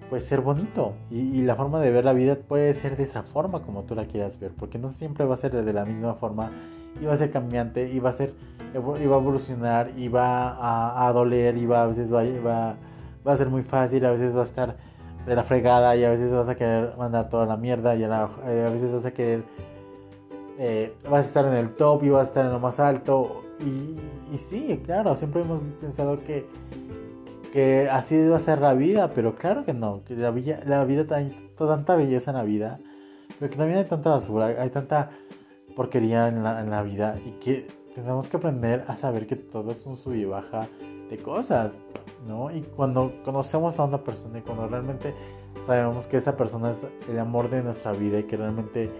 puede 0.09 0.21
ser 0.21 0.41
bonito 0.41 0.95
y, 1.09 1.41
la 1.43 1.55
forma 1.55 1.79
de 1.79 1.91
ver 1.91 2.05
la 2.05 2.13
vida 2.13 2.35
puede 2.35 2.73
ser 2.73 2.97
de 2.97 3.03
esa 3.03 3.23
forma 3.23 3.61
como 3.61 3.83
tú 3.83 3.95
la 3.95 4.05
quieras 4.05 4.39
ver, 4.39 4.51
porque 4.57 4.77
no 4.77 4.89
siempre 4.89 5.25
va 5.25 5.35
a 5.35 5.37
ser 5.37 5.63
de 5.63 5.73
la 5.73 5.85
misma 5.85 6.15
forma 6.15 6.51
y 7.01 7.05
va 7.05 7.13
a 7.13 7.17
ser 7.17 7.31
cambiante 7.31 7.89
y 7.89 7.99
va 7.99 8.09
a 8.09 8.13
ser, 8.13 8.33
va 8.75 8.97
a 8.97 9.19
evolucionar 9.19 9.91
va 10.13 10.49
a, 10.49 11.07
a 11.07 11.13
doler 11.13 11.55
va 11.69 11.83
a 11.83 11.87
veces 11.87 12.13
va, 12.13 12.75
a 13.25 13.37
ser 13.37 13.49
muy 13.49 13.61
fácil, 13.61 14.05
a 14.05 14.11
veces 14.11 14.35
va 14.35 14.41
a 14.41 14.45
estar 14.45 14.77
de 15.25 15.35
la 15.35 15.43
fregada 15.43 15.95
y 15.95 16.03
a 16.03 16.09
veces 16.09 16.31
vas 16.31 16.47
a 16.47 16.55
querer 16.55 16.93
mandar 16.97 17.29
toda 17.29 17.45
la 17.45 17.57
mierda 17.57 17.95
y 17.95 18.03
a, 18.03 18.29
veces 18.71 18.91
vas 18.91 19.05
a 19.05 19.11
querer 19.11 19.43
eh, 20.57 20.95
vas 21.09 21.25
a 21.25 21.27
estar 21.27 21.45
en 21.45 21.53
el 21.53 21.75
top 21.75 22.03
y 22.03 22.09
vas 22.09 22.27
a 22.27 22.29
estar 22.29 22.45
en 22.45 22.51
lo 22.51 22.59
más 22.59 22.79
alto. 22.79 23.43
Y, 23.59 24.33
y 24.33 24.37
sí, 24.37 24.81
claro, 24.83 25.15
siempre 25.15 25.41
hemos 25.41 25.61
pensado 25.79 26.23
que, 26.23 26.47
que 27.51 27.87
así 27.91 28.27
va 28.27 28.37
a 28.37 28.39
ser 28.39 28.59
la 28.59 28.73
vida, 28.73 29.11
pero 29.13 29.35
claro 29.35 29.65
que 29.65 29.73
no, 29.73 30.03
que 30.03 30.15
la, 30.15 30.31
vida, 30.31 30.59
la 30.65 30.83
vida 30.85 31.15
hay 31.15 31.51
tanta 31.55 31.95
belleza 31.95 32.31
en 32.31 32.37
la 32.37 32.43
vida, 32.43 32.79
pero 33.39 33.51
que 33.51 33.57
también 33.57 33.79
hay 33.79 33.85
tanta 33.85 34.09
basura, 34.11 34.47
hay 34.47 34.69
tanta 34.69 35.11
porquería 35.75 36.27
en 36.27 36.43
la, 36.43 36.61
en 36.61 36.69
la 36.69 36.81
vida 36.81 37.15
y 37.25 37.31
que 37.39 37.67
tenemos 38.01 38.27
que 38.27 38.37
aprender 38.37 38.85
a 38.87 38.95
saber 38.95 39.25
que 39.25 39.35
todo 39.35 39.71
es 39.71 39.85
un 39.85 39.97
sub 39.97 40.13
y 40.13 40.25
baja 40.25 40.67
de 41.09 41.17
cosas, 41.17 41.79
¿no? 42.27 42.51
Y 42.55 42.61
cuando 42.61 43.11
conocemos 43.23 43.79
a 43.79 43.85
una 43.85 44.03
persona 44.03 44.39
y 44.39 44.41
cuando 44.41 44.67
realmente 44.67 45.15
sabemos 45.65 46.05
que 46.05 46.17
esa 46.17 46.37
persona 46.37 46.71
es 46.71 46.85
el 47.09 47.17
amor 47.17 47.49
de 47.49 47.63
nuestra 47.63 47.93
vida 47.93 48.19
y 48.19 48.23
que 48.23 48.37
realmente 48.37 48.91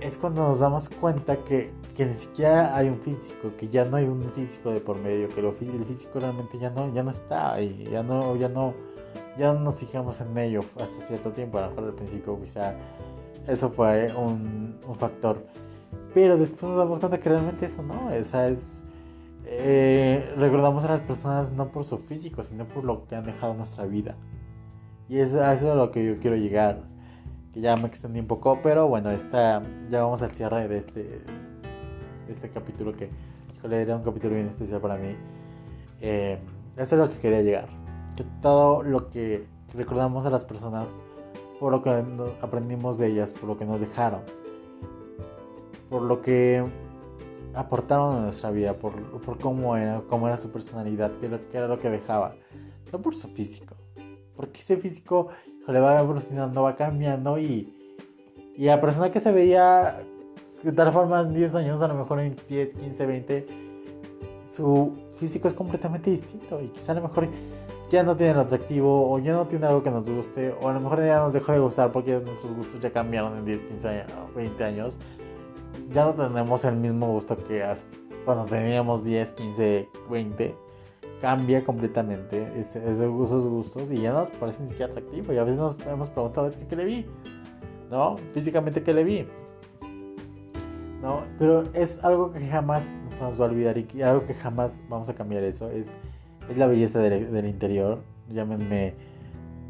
es 0.00 0.18
cuando 0.18 0.42
nos 0.42 0.60
damos 0.60 0.90
cuenta 0.90 1.42
que, 1.44 1.72
que 1.96 2.06
ni 2.06 2.14
siquiera 2.14 2.76
hay 2.76 2.88
un 2.88 2.98
físico, 3.00 3.52
que 3.56 3.68
ya 3.68 3.84
no 3.84 3.96
hay 3.96 4.04
un 4.04 4.22
físico 4.32 4.70
de 4.70 4.80
por 4.80 4.98
medio, 4.98 5.28
que 5.28 5.40
lo, 5.40 5.50
el 5.50 5.84
físico 5.86 6.20
realmente 6.20 6.58
ya 6.58 6.70
no, 6.70 6.92
ya 6.92 7.02
no 7.02 7.10
está 7.10 7.60
y 7.60 7.84
ya 7.90 8.02
no, 8.02 8.36
ya 8.36 8.48
no, 8.48 8.74
ya 9.38 9.52
no 9.54 9.60
nos 9.60 9.80
fijamos 9.80 10.20
en 10.20 10.36
ello 10.36 10.60
hasta 10.80 11.06
cierto 11.06 11.32
tiempo, 11.32 11.58
a 11.58 11.62
lo 11.62 11.70
mejor 11.70 11.84
al 11.84 11.94
principio 11.94 12.38
quizá 12.40 12.74
eso 13.46 13.70
fue 13.70 14.12
un, 14.14 14.78
un 14.86 14.96
factor, 14.96 15.42
pero 16.14 16.36
después 16.36 16.62
nos 16.62 16.78
damos 16.78 16.98
cuenta 16.98 17.18
que 17.18 17.28
realmente 17.28 17.66
eso 17.66 17.82
no, 17.82 18.10
esa 18.10 18.48
es, 18.48 18.84
eh, 19.44 20.32
recordamos 20.36 20.84
a 20.84 20.88
las 20.88 21.00
personas 21.00 21.52
no 21.52 21.70
por 21.70 21.84
su 21.84 21.98
físico, 21.98 22.44
sino 22.44 22.66
por 22.66 22.84
lo 22.84 23.06
que 23.06 23.16
han 23.16 23.24
dejado 23.24 23.54
nuestra 23.54 23.84
vida. 23.84 24.16
Y 25.08 25.18
es, 25.18 25.34
a 25.34 25.52
eso 25.54 25.66
es 25.66 25.72
a 25.72 25.74
lo 25.74 25.90
que 25.90 26.04
yo 26.04 26.18
quiero 26.18 26.36
llegar 26.36 26.88
ya 27.60 27.76
me 27.76 27.88
extendí 27.88 28.20
un 28.20 28.26
poco, 28.26 28.60
pero 28.62 28.88
bueno, 28.88 29.10
esta, 29.10 29.62
ya 29.90 30.02
vamos 30.02 30.22
al 30.22 30.30
cierre 30.32 30.68
de 30.68 30.78
este, 30.78 31.02
de 31.02 32.32
este 32.32 32.50
capítulo 32.50 32.94
que, 32.94 33.10
híjole, 33.56 33.82
era 33.82 33.96
un 33.96 34.02
capítulo 34.02 34.34
bien 34.34 34.48
especial 34.48 34.80
para 34.80 34.96
mí. 34.96 35.16
Eh, 36.00 36.38
eso 36.76 36.94
es 36.94 37.00
lo 37.00 37.08
que 37.08 37.20
quería 37.20 37.42
llegar. 37.42 37.68
Que 38.16 38.24
todo 38.42 38.82
lo 38.82 39.10
que 39.10 39.46
recordamos 39.74 40.26
a 40.26 40.30
las 40.30 40.44
personas, 40.44 40.98
por 41.58 41.72
lo 41.72 41.82
que 41.82 41.90
aprendimos 42.40 42.98
de 42.98 43.08
ellas, 43.08 43.32
por 43.32 43.48
lo 43.48 43.58
que 43.58 43.64
nos 43.64 43.80
dejaron, 43.80 44.20
por 45.88 46.02
lo 46.02 46.20
que 46.20 46.64
aportaron 47.54 48.16
a 48.16 48.20
nuestra 48.20 48.50
vida, 48.50 48.74
por, 48.74 48.94
por 49.20 49.38
cómo, 49.38 49.76
era, 49.76 50.02
cómo 50.08 50.28
era 50.28 50.36
su 50.36 50.50
personalidad, 50.50 51.12
qué, 51.18 51.28
qué 51.50 51.58
era 51.58 51.68
lo 51.68 51.78
que 51.78 51.90
dejaba, 51.90 52.34
no 52.92 53.00
por 53.00 53.14
su 53.14 53.28
físico. 53.28 53.74
Porque 54.36 54.60
ese 54.60 54.76
físico 54.76 55.28
le 55.66 55.80
va 55.80 56.00
evolucionando, 56.00 56.62
va 56.62 56.76
cambiando 56.76 57.38
y, 57.38 57.74
y 58.56 58.64
la 58.64 58.80
persona 58.80 59.10
que 59.10 59.20
se 59.20 59.32
veía 59.32 60.00
de 60.62 60.72
tal 60.72 60.92
forma 60.92 61.20
en 61.20 61.34
10 61.34 61.54
años, 61.54 61.82
a 61.82 61.88
lo 61.88 61.94
mejor 61.94 62.20
en 62.20 62.36
10, 62.48 62.74
15, 62.74 63.06
20, 63.06 63.46
su 64.50 64.92
físico 65.16 65.48
es 65.48 65.54
completamente 65.54 66.10
distinto 66.10 66.60
y 66.60 66.68
quizá 66.68 66.92
a 66.92 66.96
lo 66.96 67.02
mejor 67.02 67.28
ya 67.90 68.02
no 68.02 68.16
tiene 68.16 68.34
lo 68.34 68.40
atractivo 68.40 69.10
o 69.10 69.18
ya 69.18 69.32
no 69.32 69.46
tiene 69.46 69.66
algo 69.66 69.82
que 69.82 69.90
nos 69.90 70.08
guste 70.08 70.54
o 70.60 70.68
a 70.68 70.72
lo 70.72 70.80
mejor 70.80 71.04
ya 71.04 71.18
nos 71.18 71.32
dejó 71.32 71.52
de 71.52 71.58
gustar 71.58 71.92
porque 71.92 72.18
nuestros 72.18 72.54
gustos 72.54 72.80
ya 72.80 72.90
cambiaron 72.90 73.36
en 73.38 73.44
10, 73.44 73.60
15, 73.62 74.04
20 74.34 74.64
años. 74.64 74.98
Ya 75.92 76.04
no 76.04 76.14
tenemos 76.14 76.64
el 76.64 76.76
mismo 76.76 77.06
gusto 77.06 77.36
que 77.36 77.64
cuando 78.24 78.44
teníamos 78.44 79.04
10, 79.04 79.32
15, 79.32 79.88
20 80.10 80.56
cambia 81.20 81.64
completamente 81.64 82.52
esos 82.56 83.44
gustos 83.44 83.90
y 83.90 84.02
ya 84.02 84.12
nos 84.12 84.30
parece 84.30 84.62
ni 84.62 84.68
siquiera 84.68 84.92
atractivo. 84.92 85.32
Y 85.32 85.38
a 85.38 85.44
veces 85.44 85.60
nos 85.60 85.78
hemos 85.86 86.10
preguntado, 86.10 86.46
es 86.46 86.56
que 86.56 86.66
¿qué 86.66 86.76
le 86.76 86.84
vi? 86.84 87.06
¿No? 87.90 88.16
Físicamente, 88.32 88.82
¿qué 88.82 88.92
le 88.92 89.04
vi? 89.04 89.26
¿No? 91.00 91.22
Pero 91.38 91.64
es 91.72 92.04
algo 92.04 92.32
que 92.32 92.46
jamás 92.46 92.94
nos 93.20 93.40
va 93.40 93.46
a 93.46 93.48
olvidar 93.48 93.78
y 93.78 94.02
algo 94.02 94.26
que 94.26 94.34
jamás 94.34 94.82
vamos 94.88 95.08
a 95.08 95.14
cambiar 95.14 95.42
eso. 95.42 95.70
Es, 95.70 95.86
es 96.50 96.56
la 96.56 96.66
belleza 96.66 96.98
del, 96.98 97.32
del 97.32 97.46
interior. 97.46 98.02
Llámenme 98.28 98.94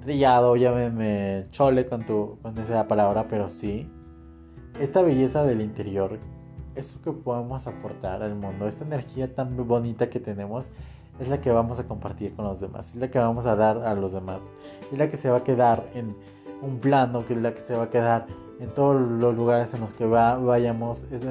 trillado, 0.03 0.57
llámenme 0.57 1.47
chole 1.51 1.87
con, 1.87 2.05
tu, 2.05 2.39
con 2.43 2.59
esa 2.59 2.89
palabra, 2.89 3.27
pero 3.29 3.49
sí. 3.49 3.89
Esta 4.81 5.03
belleza 5.03 5.43
del 5.43 5.61
interior 5.61 6.21
es 6.77 6.97
lo 6.97 7.03
que 7.03 7.21
podemos 7.21 7.67
aportar 7.67 8.23
al 8.23 8.37
mundo. 8.37 8.69
Esta 8.69 8.85
energía 8.85 9.35
tan 9.35 9.57
bonita 9.67 10.09
que 10.09 10.21
tenemos 10.21 10.71
es 11.19 11.27
la 11.27 11.41
que 11.41 11.51
vamos 11.51 11.81
a 11.81 11.89
compartir 11.89 12.37
con 12.37 12.45
los 12.45 12.61
demás, 12.61 12.91
es 12.91 12.97
la 12.97 13.11
que 13.11 13.19
vamos 13.19 13.47
a 13.47 13.57
dar 13.57 13.79
a 13.79 13.95
los 13.95 14.13
demás, 14.13 14.41
es 14.93 14.97
la 14.97 15.11
que 15.11 15.17
se 15.17 15.31
va 15.31 15.39
a 15.39 15.43
quedar 15.43 15.85
en 15.95 16.15
un 16.63 16.79
plano, 16.79 17.27
que 17.27 17.33
es 17.33 17.41
la 17.41 17.55
que 17.55 17.61
se 17.61 17.75
va 17.75 17.85
a 17.85 17.91
quedar 17.91 18.27
en 18.61 18.73
todos 18.73 19.01
los 19.01 19.35
lugares 19.35 19.75
en 19.75 19.81
los 19.81 19.93
que 19.95 20.07
vayamos, 20.07 21.03
es, 21.11 21.25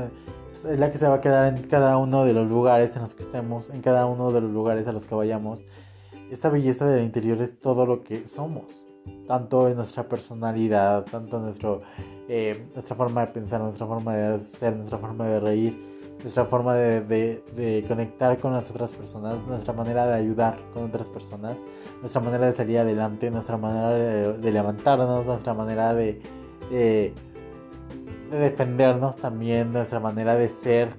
es, 0.66 0.78
la 0.78 0.92
que 0.92 0.98
se 0.98 1.08
va 1.08 1.16
a 1.16 1.22
quedar 1.22 1.56
en 1.56 1.64
cada 1.68 1.98
uno 1.98 2.26
de 2.26 2.34
los 2.34 2.50
lugares 2.50 2.98
en 2.98 3.04
los 3.04 3.16
que 3.16 3.24
estemos, 3.24 3.70
en 3.70 3.82
cada 3.82 4.08
uno 4.08 4.34
de 4.34 4.42
los 4.42 4.52
lugares 4.52 4.88
a 4.88 4.92
los 4.92 5.06
que 5.06 5.16
vayamos. 5.16 5.64
Esta 6.30 6.50
belleza 6.50 6.86
del 6.86 7.06
interior 7.06 7.42
es 7.42 7.58
todo 7.62 7.86
lo 7.86 8.04
que 8.04 8.28
somos, 8.28 8.87
tanto 9.28 9.68
en 9.68 9.76
nuestra 9.76 10.08
personalidad, 10.08 11.06
tanto 11.06 11.38
en 11.38 11.44
nuestro, 11.44 11.82
eh, 12.30 12.68
nuestra 12.74 12.96
forma 12.96 13.26
de 13.26 13.28
pensar, 13.34 13.62
nuestra 13.62 13.86
forma 13.86 14.16
de 14.16 14.40
ser, 14.40 14.76
nuestra 14.76 14.98
forma 14.98 15.28
de 15.28 15.40
reír, 15.40 15.88
nuestra 16.22 16.46
forma 16.46 16.74
de, 16.76 17.84
conectar 17.88 18.38
con 18.40 18.54
las 18.54 18.72
otras 18.72 18.94
personas, 18.94 19.46
nuestra 19.46 19.74
manera 19.74 20.08
de 20.08 20.16
ayudar 20.16 20.60
con 20.74 20.86
otras 20.86 21.10
personas, 21.10 21.58
nuestra 22.00 22.22
manera 22.22 22.48
de 22.48 22.54
salir 22.54 22.80
adelante, 22.80 23.30
nuestra 23.30 23.58
manera 23.58 23.90
de, 23.90 24.52
levantarnos, 24.52 25.26
nuestra 25.26 25.54
manera 25.54 25.94
de, 25.94 26.22
defendernos 28.32 29.18
también, 29.18 29.72
nuestra 29.72 30.00
manera 30.00 30.36
de 30.36 30.50
ser 30.50 30.96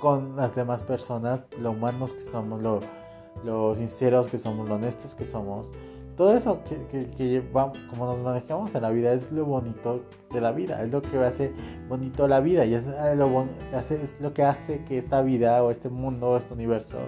con 0.00 0.34
las 0.36 0.54
demás 0.54 0.82
personas, 0.82 1.44
lo 1.60 1.72
humanos 1.72 2.14
que 2.14 2.22
somos, 2.22 2.60
lo, 2.60 2.80
lo 3.44 3.74
sinceros 3.74 4.28
que 4.28 4.38
somos, 4.38 4.68
lo 4.68 4.76
honestos 4.76 5.14
que 5.14 5.26
somos 5.26 5.70
todo 6.20 6.36
eso 6.36 6.62
que, 6.64 7.08
que, 7.16 7.42
como 7.88 8.04
nos 8.04 8.18
manejamos 8.18 8.74
en 8.74 8.82
la 8.82 8.90
vida 8.90 9.14
es 9.14 9.32
lo 9.32 9.46
bonito 9.46 10.04
de 10.30 10.42
la 10.42 10.52
vida, 10.52 10.82
es 10.82 10.90
lo 10.90 11.00
que 11.00 11.16
hace 11.16 11.50
bonito 11.88 12.28
la 12.28 12.40
vida 12.40 12.66
y 12.66 12.74
es 12.74 12.88
eh, 12.88 13.16
lo, 13.16 13.46
es 13.72 14.20
lo 14.20 14.34
que 14.34 14.42
hace 14.42 14.84
que 14.84 14.98
esta 14.98 15.22
vida 15.22 15.64
o 15.64 15.70
este 15.70 15.88
mundo 15.88 16.28
o 16.28 16.36
este 16.36 16.52
universo 16.52 16.98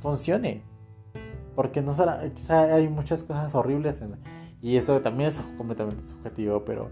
funcione. 0.00 0.64
Porque 1.54 1.82
no 1.82 1.94
quizá 2.34 2.74
hay 2.74 2.88
muchas 2.88 3.22
cosas 3.22 3.54
horribles 3.54 4.02
y 4.60 4.76
eso 4.76 5.00
también 5.02 5.28
es 5.28 5.40
completamente 5.56 6.02
subjetivo, 6.02 6.64
pero 6.64 6.90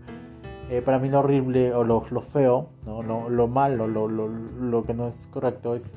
eh, 0.70 0.82
para 0.82 1.00
mí 1.00 1.08
lo 1.08 1.18
horrible 1.18 1.74
o 1.74 1.82
lo, 1.82 2.04
lo 2.12 2.20
feo, 2.20 2.68
¿no? 2.86 3.02
lo, 3.02 3.28
lo 3.28 3.48
malo, 3.48 3.88
lo, 3.88 4.06
lo, 4.06 4.84
que 4.84 4.94
no 4.94 5.08
es 5.08 5.26
correcto 5.32 5.74
es, 5.74 5.96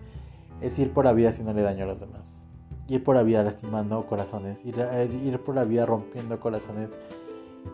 es 0.62 0.80
ir 0.80 0.94
por 0.94 1.06
la 1.06 1.14
vida 1.14 1.32
si 1.32 1.44
no 1.44 1.54
le 1.54 1.62
daño 1.62 1.84
a 1.84 1.88
los 1.90 2.00
demás 2.00 2.47
ir 2.90 3.04
por 3.04 3.16
la 3.16 3.24
vida 3.24 3.44
lastimando 3.44 4.06
corazones, 4.06 4.64
ir, 4.66 4.76
ir 5.24 5.40
por 5.40 5.56
la 5.56 5.64
vida 5.64 5.86
rompiendo 5.86 6.40
corazones 6.40 6.94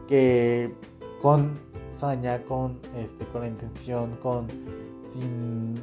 que 0.07 0.73
con 1.21 1.59
saña, 1.91 2.43
con, 2.43 2.79
este, 2.97 3.25
con 3.25 3.41
la 3.41 3.47
intención, 3.47 4.17
con 4.21 4.47
sin 5.11 5.75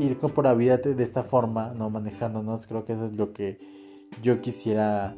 ir 0.00 0.18
por 0.18 0.44
la 0.44 0.54
vida 0.54 0.76
de, 0.78 1.02
esta 1.02 1.22
forma, 1.22 1.72
no 1.74 1.88
manejándonos, 1.88 2.66
creo 2.66 2.84
que 2.84 2.94
eso 2.94 3.04
es 3.04 3.12
lo 3.12 3.32
que 3.32 3.58
yo 4.22 4.40
quisiera 4.40 5.14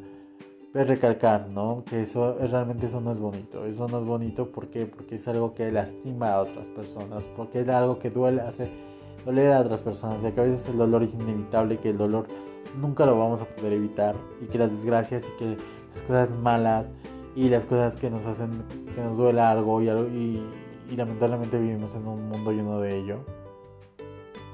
recalcar, 0.75 1.49
¿no? 1.49 1.83
Que 1.89 2.03
eso 2.03 2.37
realmente 2.39 2.87
eso 2.87 3.01
no 3.01 3.11
es 3.11 3.19
bonito, 3.19 3.65
eso 3.65 3.89
no 3.89 3.99
es 3.99 4.05
bonito 4.05 4.53
¿por 4.53 4.69
porque 4.69 5.15
es 5.15 5.27
algo 5.27 5.55
que 5.55 5.73
lastima 5.73 6.33
a 6.33 6.43
otras 6.43 6.69
personas, 6.69 7.27
porque 7.37 7.61
es 7.61 7.69
algo 7.69 7.99
que 7.99 8.11
duele, 8.11 8.43
hace 8.43 8.71
doler 9.25 9.53
a 9.53 9.61
otras 9.61 9.83
personas, 9.83 10.23
de 10.23 10.33
que 10.33 10.41
a 10.41 10.45
veces 10.45 10.69
el 10.69 10.77
dolor 10.77 11.03
es 11.03 11.15
inevitable, 11.15 11.79
que 11.79 11.91
el 11.91 11.99
dolor 11.99 12.29
nunca 12.81 13.07
lo 13.07 13.19
vamos 13.19 13.41
a 13.41 13.45
poder 13.45 13.73
evitar 13.75 14.15
y 14.41 14.47
que 14.47 14.59
las 14.59 14.71
desgracias 14.71 15.25
y 15.29 15.39
que 15.39 15.57
las 15.93 16.03
cosas 16.03 16.31
malas 16.31 16.93
y 17.35 17.49
las 17.49 17.67
cosas 17.67 17.97
que 17.97 18.11
nos 18.11 18.27
hacen 18.27 18.65
que 18.95 19.01
nos 19.01 19.17
duela 19.17 19.51
algo 19.51 19.81
y, 19.83 20.43
lamentablemente 20.97 21.57
vivimos 21.57 21.95
en 21.95 22.07
un 22.07 22.29
mundo 22.29 22.51
lleno 22.51 22.81
de 22.81 22.99
ello 22.99 23.21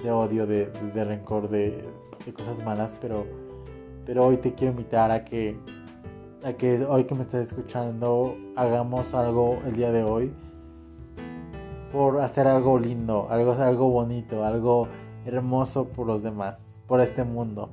de 0.03 0.11
odio 0.11 0.47
de, 0.47 0.67
de, 0.67 1.05
rencor 1.05 1.49
de, 1.49 1.83
de, 2.27 2.35
cosas 2.35 2.63
malas 2.63 2.97
pero 3.01 3.27
pero 4.05 4.27
hoy 4.27 4.37
te 4.37 4.55
quiero 4.55 4.73
invitar 4.73 5.11
a 5.11 5.25
que 5.25 5.59
a 6.45 6.53
que 6.53 6.85
hoy 6.85 7.05
que 7.05 7.15
me 7.15 7.23
estás 7.23 7.47
escuchando 7.47 8.37
hagamos 8.55 9.15
algo 9.15 9.59
el 9.67 9.73
día 9.73 9.91
de 9.91 10.05
hoy 10.05 10.31
por 11.91 12.21
hacer 12.21 12.47
algo 12.47 12.79
lindo 12.79 13.29
algo 13.31 13.53
algo 13.53 13.89
bonito 13.89 14.45
algo 14.45 14.89
hermoso 15.25 15.89
por 15.89 16.07
los 16.07 16.23
demás 16.23 16.63
por 16.87 17.01
este 17.01 17.25
mundo 17.25 17.71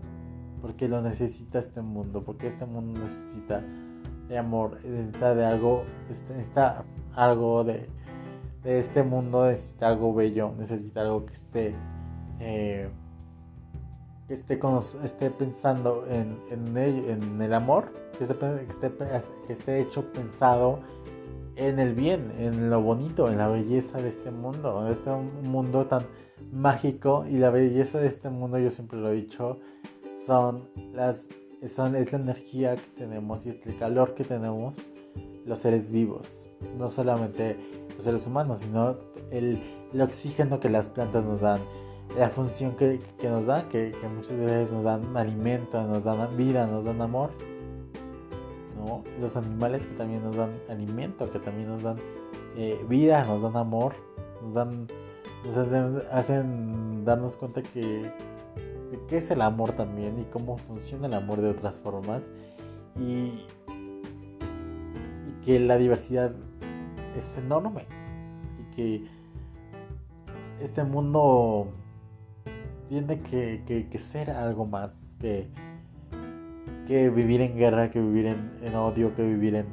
porque 0.64 0.88
lo 0.88 1.02
necesita 1.02 1.60
este 1.60 1.82
mundo, 1.82 2.24
porque 2.24 2.48
este 2.48 2.66
mundo 2.66 3.02
necesita 3.02 3.62
de 4.30 4.38
amor, 4.38 4.80
necesita 4.86 5.36
de 5.36 5.46
algo, 5.46 5.84
necesita 6.08 6.86
algo 7.16 7.66
de, 7.66 7.90
de 8.64 8.80
este 8.80 9.04
mundo, 9.04 9.46
necesita 9.46 9.90
algo 9.90 10.14
bello, 10.14 10.54
necesita 10.58 11.02
algo 11.02 11.26
que 11.26 11.34
esté, 11.34 11.76
eh, 12.40 12.90
que 14.30 14.34
esté, 14.34 14.58
con, 14.58 14.80
esté 15.04 15.32
pensando 15.32 16.06
en, 16.08 16.40
en, 16.50 16.78
en 16.78 17.42
el 17.42 17.54
amor, 17.54 17.92
que 18.18 18.24
esté, 18.24 18.36
que, 18.38 18.72
esté, 18.72 18.90
que 19.46 19.52
esté 19.52 19.82
hecho 19.82 20.14
pensado 20.14 20.80
en 21.58 21.78
el 21.78 21.94
bien, 21.94 22.32
en 22.40 22.70
lo 22.70 22.82
bonito, 22.82 23.30
en 23.30 23.38
la 23.38 23.50
belleza 23.50 24.02
de 24.02 24.08
este 24.08 24.32
mundo, 24.32 24.86
de 24.86 24.94
este 24.94 25.12
mundo 25.44 25.88
tan 25.88 26.06
mágico 26.54 27.26
y 27.30 27.38
la 27.38 27.50
belleza 27.50 28.00
de 28.00 28.08
este 28.08 28.30
mundo, 28.30 28.60
yo 28.60 28.72
siempre 28.72 28.98
lo 28.98 29.12
he 29.12 29.16
dicho, 29.16 29.60
son 30.14 30.70
las 30.94 31.28
son, 31.68 31.96
es 31.96 32.12
la 32.12 32.20
energía 32.20 32.76
que 32.76 32.90
tenemos 32.98 33.46
y 33.46 33.50
es 33.50 33.66
el 33.66 33.78
calor 33.78 34.16
que 34.16 34.24
tenemos 34.24 34.76
los 35.46 35.60
seres 35.60 35.90
vivos, 35.90 36.48
no 36.78 36.90
solamente 36.90 37.58
los 37.96 38.04
seres 38.04 38.28
humanos, 38.28 38.60
sino 38.60 38.98
el, 39.32 39.62
oxígeno 40.00 40.60
que 40.60 40.70
las 40.70 40.90
plantas 40.90 41.26
nos 41.26 41.42
dan, 41.42 41.62
la 42.18 42.30
función 42.30 42.76
que, 42.76 43.00
que 43.20 43.30
nos 43.30 43.46
dan, 43.46 43.68
que, 43.70 43.92
que, 43.92 44.08
muchas 44.08 44.38
veces 44.38 44.72
nos 44.72 44.84
dan 44.84 45.16
alimento, 45.16 45.82
nos 45.86 46.04
dan 46.04 46.36
vida, 46.36 46.66
nos 46.66 46.84
dan 46.84 47.02
amor. 47.02 47.32
¿no? 48.78 49.04
Los 49.22 49.38
animales 49.38 49.86
que 49.86 49.94
también 49.94 50.24
nos 50.24 50.36
dan 50.36 50.52
alimento, 50.70 51.30
que 51.30 51.40
también 51.40 51.68
nos 51.68 51.84
dan 51.84 51.98
eh, 52.56 52.84
vida, 52.90 53.24
nos 53.26 53.42
dan 53.42 53.56
amor, 53.56 53.94
nos 54.42 54.54
dan 54.54 54.88
nos 55.46 55.58
hacen 56.12 57.04
darnos 57.04 57.36
cuenta 57.36 57.62
que, 57.62 58.12
qué 59.08 59.18
es 59.18 59.32
el 59.32 59.42
amor 59.42 59.74
también 59.74 60.20
y 60.20 60.24
cómo 60.26 60.58
funciona 60.58 61.08
el 61.08 61.14
amor 61.14 61.42
de 61.42 61.50
otras 61.50 61.80
formas 61.80 62.24
y, 62.98 63.46
que 65.46 65.60
la 65.60 65.78
diversidad 65.78 66.32
es 67.18 67.38
enorme 67.38 67.86
y 68.60 68.76
que 68.76 69.08
este 70.62 70.86
mundo 70.86 71.68
tiene 72.88 73.22
que, 73.22 73.98
ser 74.00 74.32
algo 74.32 74.66
más 74.66 75.18
que, 75.20 75.50
que 76.88 77.10
vivir 77.10 77.42
en 77.42 77.58
guerra, 77.58 77.92
que 77.92 78.00
vivir 78.00 78.28
en, 78.28 78.76
odio, 78.76 79.14
que 79.16 79.24
vivir 79.24 79.56
en, 79.56 79.66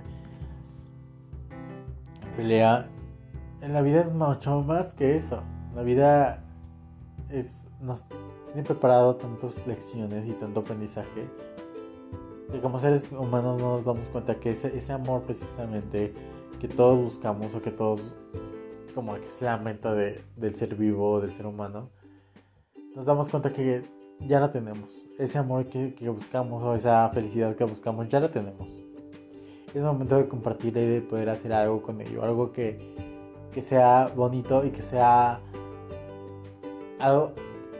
en 2.22 2.36
pelea. 2.36 2.86
En 3.62 3.72
la 3.72 3.82
vida 3.82 4.00
es 4.00 4.12
mucho 4.12 4.62
más 4.62 4.94
que 4.94 5.14
eso. 5.14 5.42
La 5.74 5.82
vida 5.82 6.40
es, 7.30 7.70
nos 7.80 8.04
tiene 8.52 8.66
preparado 8.66 9.16
tantas 9.16 9.66
lecciones 9.66 10.26
y 10.26 10.32
tanto 10.32 10.60
aprendizaje 10.60 11.28
que 12.50 12.60
como 12.60 12.80
seres 12.80 13.10
humanos 13.12 13.60
no 13.60 13.76
nos 13.76 13.84
damos 13.84 14.08
cuenta 14.08 14.40
que 14.40 14.50
ese, 14.50 14.76
ese 14.76 14.92
amor 14.92 15.22
precisamente 15.22 16.12
que 16.60 16.68
todos 16.68 16.98
buscamos 16.98 17.54
o 17.54 17.62
que 17.62 17.70
todos 17.70 18.14
como 18.94 19.14
que 19.14 19.26
es 19.26 19.42
la 19.42 19.56
meta 19.56 19.94
de, 19.94 20.20
del 20.36 20.54
ser 20.56 20.74
vivo, 20.74 21.20
del 21.20 21.32
ser 21.32 21.46
humano, 21.46 21.90
nos 22.94 23.06
damos 23.06 23.28
cuenta 23.28 23.52
que 23.52 23.84
ya 24.20 24.40
la 24.40 24.52
tenemos. 24.52 25.06
Ese 25.18 25.38
amor 25.38 25.66
que, 25.66 25.94
buscamos 26.10 26.62
o 26.62 26.74
esa 26.74 27.08
felicidad 27.10 27.54
que 27.54 27.64
buscamos 27.64 28.08
ya 28.08 28.20
la 28.20 28.30
tenemos. 28.30 28.82
Es 29.72 29.84
momento 29.84 30.16
de 30.16 30.26
compartirla 30.26 30.82
y 30.82 30.86
de 30.86 31.00
poder 31.00 31.30
hacer 31.30 31.52
algo 31.52 31.82
con 31.82 32.00
ello, 32.00 32.24
algo 32.24 32.52
que, 32.52 32.76
que 33.52 33.62
sea 33.62 34.10
bonito 34.14 34.64
y 34.66 34.70
que 34.70 34.82
sea 34.82 35.40
algo 36.98 37.32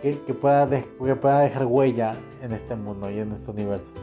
que, 0.02 0.12
pueda 0.34 0.68
que 0.68 1.16
pueda 1.16 1.40
dejar 1.40 1.66
huella 1.66 2.16
en 2.42 2.52
este 2.52 2.74
mundo 2.76 3.10
y 3.10 3.18
en 3.18 3.32
este 3.32 3.50
universo. 3.50 3.94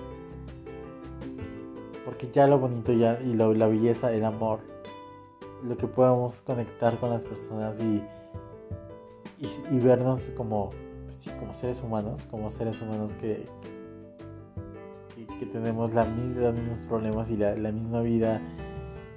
Porque 2.05 2.29
ya 2.31 2.47
lo 2.47 2.59
bonito 2.59 2.93
ya, 2.93 3.19
y 3.21 3.33
la 3.33 3.67
belleza, 3.67 4.13
el 4.13 4.23
amor, 4.23 4.59
lo 5.63 5.77
que 5.77 5.87
podemos 5.87 6.41
conectar 6.41 6.97
con 6.99 7.09
las 7.09 7.23
personas 7.23 7.77
y, 7.79 8.03
y, 9.39 9.79
vernos 9.79 10.31
como, 10.35 10.69
pues 11.05 11.29
como 11.39 11.53
seres 11.53 11.81
humanos, 11.83 12.25
como 12.29 12.51
seres 12.51 12.81
humanos 12.81 13.15
que, 13.15 13.45
que, 15.39 15.45
tenemos 15.45 15.93
la, 15.93 16.05
los 16.05 16.53
mismos 16.53 16.79
problemas 16.87 17.29
y 17.29 17.37
la, 17.37 17.71
misma 17.71 18.01
vida 18.01 18.41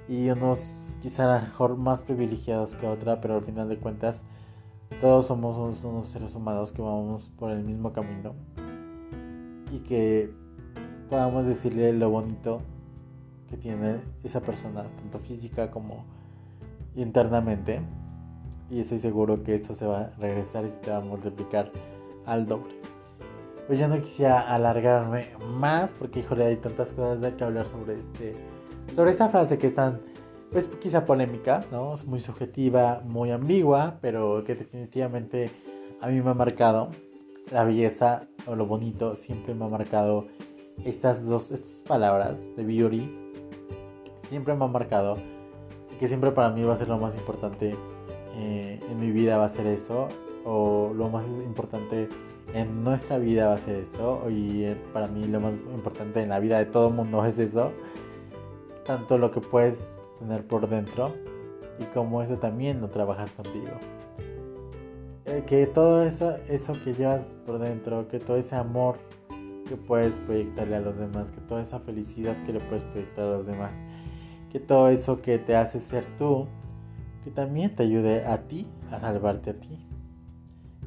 y 0.07 0.29
unos 0.29 0.97
quizá 1.01 1.41
mejor 1.41 1.77
más 1.77 2.03
privilegiados 2.03 2.75
que 2.75 2.87
otra, 2.87 3.21
pero 3.21 3.35
al 3.35 3.43
final 3.43 3.69
de 3.69 3.77
cuentas 3.77 4.23
todos 4.99 5.27
somos 5.27 5.83
unos, 5.83 6.07
seres 6.07 6.35
humanos 6.35 6.71
que 6.71 6.81
vamos 6.81 7.31
por 7.37 7.51
el 7.51 7.63
mismo 7.63 7.93
camino 7.93 8.33
y 9.71 9.79
que 9.79 10.33
podamos 11.09 11.45
decirle 11.45 11.93
lo 11.93 12.09
bonito 12.09 12.61
que 13.49 13.57
tiene 13.57 13.99
esa 14.23 14.41
persona, 14.41 14.83
tanto 14.83 15.19
física 15.19 15.71
como 15.71 16.05
internamente. 16.95 17.81
Y 18.69 18.79
estoy 18.79 18.99
seguro 18.99 19.43
que 19.43 19.55
eso 19.55 19.73
se 19.73 19.85
va 19.85 20.01
a 20.01 20.09
regresar 20.17 20.65
y 20.65 20.69
se 20.69 20.77
te 20.77 20.91
va 20.91 20.97
a 20.97 21.01
multiplicar 21.01 21.71
al 22.25 22.47
doble. 22.47 22.73
Pues 23.67 23.79
ya 23.79 23.87
no 23.87 24.01
quisiera 24.01 24.53
alargarme 24.53 25.27
más 25.57 25.93
porque, 25.93 26.21
híjole, 26.21 26.45
hay 26.45 26.57
tantas 26.57 26.93
cosas 26.93 27.21
de 27.21 27.35
que 27.35 27.43
hablar 27.43 27.67
sobre 27.67 27.93
este, 27.93 28.35
sobre 28.95 29.11
esta 29.11 29.29
frase 29.29 29.57
que 29.57 29.67
están 29.67 29.99
pues 30.51 30.67
quizá 30.67 31.05
polémica, 31.05 31.63
¿no? 31.71 31.93
Es 31.93 32.05
muy 32.05 32.19
subjetiva, 32.19 33.01
muy 33.05 33.31
ambigua, 33.31 33.97
pero 34.01 34.43
que 34.43 34.55
definitivamente 34.55 35.49
a 36.01 36.07
mí 36.07 36.21
me 36.21 36.31
ha 36.31 36.33
marcado 36.33 36.89
la 37.51 37.63
belleza 37.63 38.27
o 38.45 38.55
lo 38.55 38.65
bonito, 38.65 39.15
siempre 39.15 39.53
me 39.53 39.65
ha 39.65 39.69
marcado 39.69 40.27
estas 40.83 41.25
dos 41.25 41.51
estas 41.51 41.83
palabras 41.83 42.55
de 42.55 42.63
beauty, 42.63 43.09
siempre 44.29 44.53
me 44.55 44.65
ha 44.65 44.67
marcado 44.67 45.17
y 45.91 45.95
que 45.95 46.07
siempre 46.07 46.31
para 46.31 46.49
mí 46.49 46.63
va 46.63 46.73
a 46.73 46.77
ser 46.77 46.89
lo 46.89 46.97
más 46.97 47.15
importante 47.15 47.75
eh, 48.35 48.79
en 48.89 48.99
mi 48.99 49.11
vida 49.11 49.37
va 49.37 49.45
a 49.45 49.49
ser 49.49 49.67
eso, 49.67 50.07
o 50.45 50.91
lo 50.95 51.09
más 51.09 51.25
importante 51.27 52.07
en 52.53 52.83
nuestra 52.83 53.17
vida 53.17 53.47
va 53.47 53.53
a 53.53 53.57
ser 53.57 53.75
eso, 53.75 54.29
y 54.29 54.63
eh, 54.63 54.77
para 54.93 55.07
mí 55.07 55.25
lo 55.25 55.39
más 55.39 55.53
importante 55.53 56.21
en 56.21 56.29
la 56.29 56.39
vida 56.39 56.57
de 56.57 56.65
todo 56.65 56.89
el 56.89 56.93
mundo 56.93 57.23
es 57.25 57.39
eso, 57.39 57.71
tanto 58.85 59.17
lo 59.17 59.31
que 59.31 59.41
puedes 59.41 60.00
tener 60.21 60.45
por 60.47 60.69
dentro 60.69 61.11
y 61.79 61.85
como 61.85 62.21
eso 62.21 62.37
también 62.37 62.79
lo 62.79 62.89
trabajas 62.89 63.33
contigo. 63.33 63.71
Eh, 65.25 65.43
que 65.45 65.67
todo 65.67 66.03
eso, 66.03 66.35
eso 66.49 66.73
que 66.83 66.93
llevas 66.93 67.23
por 67.45 67.59
dentro, 67.59 68.07
que 68.07 68.19
todo 68.19 68.37
ese 68.37 68.55
amor 68.55 68.97
que 69.67 69.77
puedes 69.77 70.19
proyectarle 70.19 70.75
a 70.75 70.81
los 70.81 70.97
demás, 70.97 71.31
que 71.31 71.41
toda 71.41 71.61
esa 71.61 71.79
felicidad 71.79 72.35
que 72.45 72.53
le 72.53 72.59
puedes 72.59 72.83
proyectar 72.83 73.25
a 73.25 73.31
los 73.37 73.45
demás, 73.45 73.75
que 74.51 74.59
todo 74.59 74.89
eso 74.89 75.21
que 75.21 75.37
te 75.37 75.55
hace 75.55 75.79
ser 75.79 76.05
tú, 76.17 76.47
que 77.23 77.31
también 77.31 77.75
te 77.75 77.83
ayude 77.83 78.25
a 78.25 78.47
ti 78.47 78.67
a 78.91 78.99
salvarte 78.99 79.51
a 79.51 79.59
ti, 79.59 79.87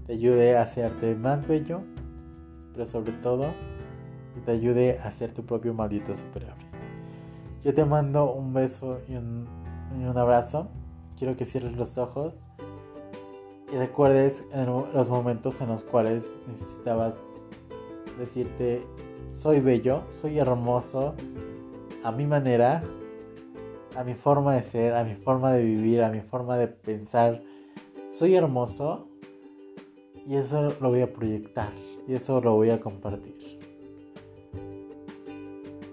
te 0.06 0.12
ayude 0.14 0.56
a 0.56 0.62
hacerte 0.62 1.14
más 1.14 1.46
bello, 1.46 1.82
pero 2.72 2.86
sobre 2.86 3.12
todo 3.12 3.54
te 4.44 4.52
ayude 4.52 4.98
a 4.98 5.10
ser 5.10 5.32
tu 5.32 5.46
propio 5.46 5.72
maldito 5.72 6.14
superhéroe. 6.14 6.83
Yo 7.64 7.72
te 7.72 7.86
mando 7.86 8.30
un 8.30 8.52
beso 8.52 9.00
y 9.08 9.16
un, 9.16 9.48
abrazo. 10.16 10.68
Quiero 11.16 11.34
que 11.34 11.46
cierres 11.46 11.74
los 11.78 11.96
ojos 11.96 12.34
y 13.72 13.76
recuerdes 13.76 14.44
los 14.92 15.08
momentos 15.08 15.62
en 15.62 15.68
los 15.68 15.82
cuales 15.82 16.36
necesitabas 16.46 17.18
decirte 18.18 18.82
soy 19.28 19.60
bello, 19.60 20.02
soy 20.10 20.38
hermoso, 20.38 21.14
a 22.02 22.12
mi 22.12 22.26
manera, 22.26 22.84
a 23.96 24.04
mi 24.04 24.14
forma 24.14 24.54
de 24.54 24.62
ser, 24.62 24.94
a 24.94 25.02
mi 25.02 25.14
forma 25.14 25.50
de 25.52 25.64
vivir, 25.64 26.02
a 26.02 26.10
mi 26.10 26.20
forma 26.20 26.58
de 26.58 26.68
pensar. 26.68 27.42
Soy 28.10 28.34
hermoso 28.34 29.08
y 30.26 30.36
eso 30.36 30.74
lo 30.82 30.90
voy 30.90 31.00
a 31.00 31.10
proyectar 31.10 31.72
y 32.06 32.14
eso 32.14 32.42
lo 32.42 32.56
voy 32.56 32.70
a 32.70 32.80
compartir. 32.80 33.63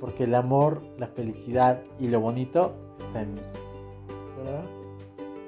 Porque 0.01 0.25
el 0.25 0.35
amor, 0.35 0.81
la 0.97 1.07
felicidad 1.07 1.81
y 1.99 2.09
lo 2.09 2.19
bonito 2.19 2.73
está 2.99 3.21
en 3.21 3.35
mí. 3.35 3.41
¿Verdad? 4.37 4.65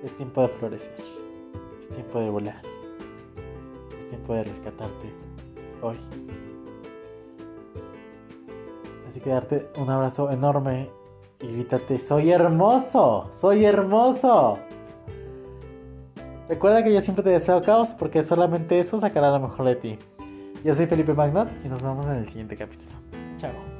Es 0.04 0.16
tiempo 0.16 0.44
de 0.44 0.48
florecer. 0.48 1.04
Es 1.80 1.90
tiempo 1.90 2.20
de 2.20 2.30
volar. 2.30 2.62
Es 4.00 4.08
tiempo 4.08 4.34
de 4.36 4.44
rescatarte 4.46 5.12
hoy. 5.82 5.98
Así 9.10 9.20
que 9.20 9.32
darte 9.32 9.68
un 9.78 9.90
abrazo 9.90 10.32
enorme 10.32 10.90
y 11.42 11.48
grítate, 11.48 12.00
soy 12.00 12.32
hermoso, 12.32 13.30
soy 13.32 13.66
hermoso. 13.66 14.60
Recuerda 16.48 16.84
que 16.84 16.94
yo 16.94 17.02
siempre 17.02 17.24
te 17.24 17.32
deseo 17.32 17.62
caos 17.62 17.94
porque 17.94 18.24
solamente 18.24 18.80
eso 18.80 19.00
sacará 19.00 19.32
lo 19.32 19.40
mejor 19.40 19.66
de 19.66 19.76
ti. 19.76 20.00
Yo 20.64 20.74
soy 20.74 20.86
Felipe 20.86 21.14
Magnot 21.14 21.50
y 21.66 21.68
nos 21.68 21.82
vemos 21.82 22.06
en 22.08 22.18
el 22.18 22.28
siguiente 22.28 22.56
capítulo. 22.56 22.92
Chao. 23.38 23.73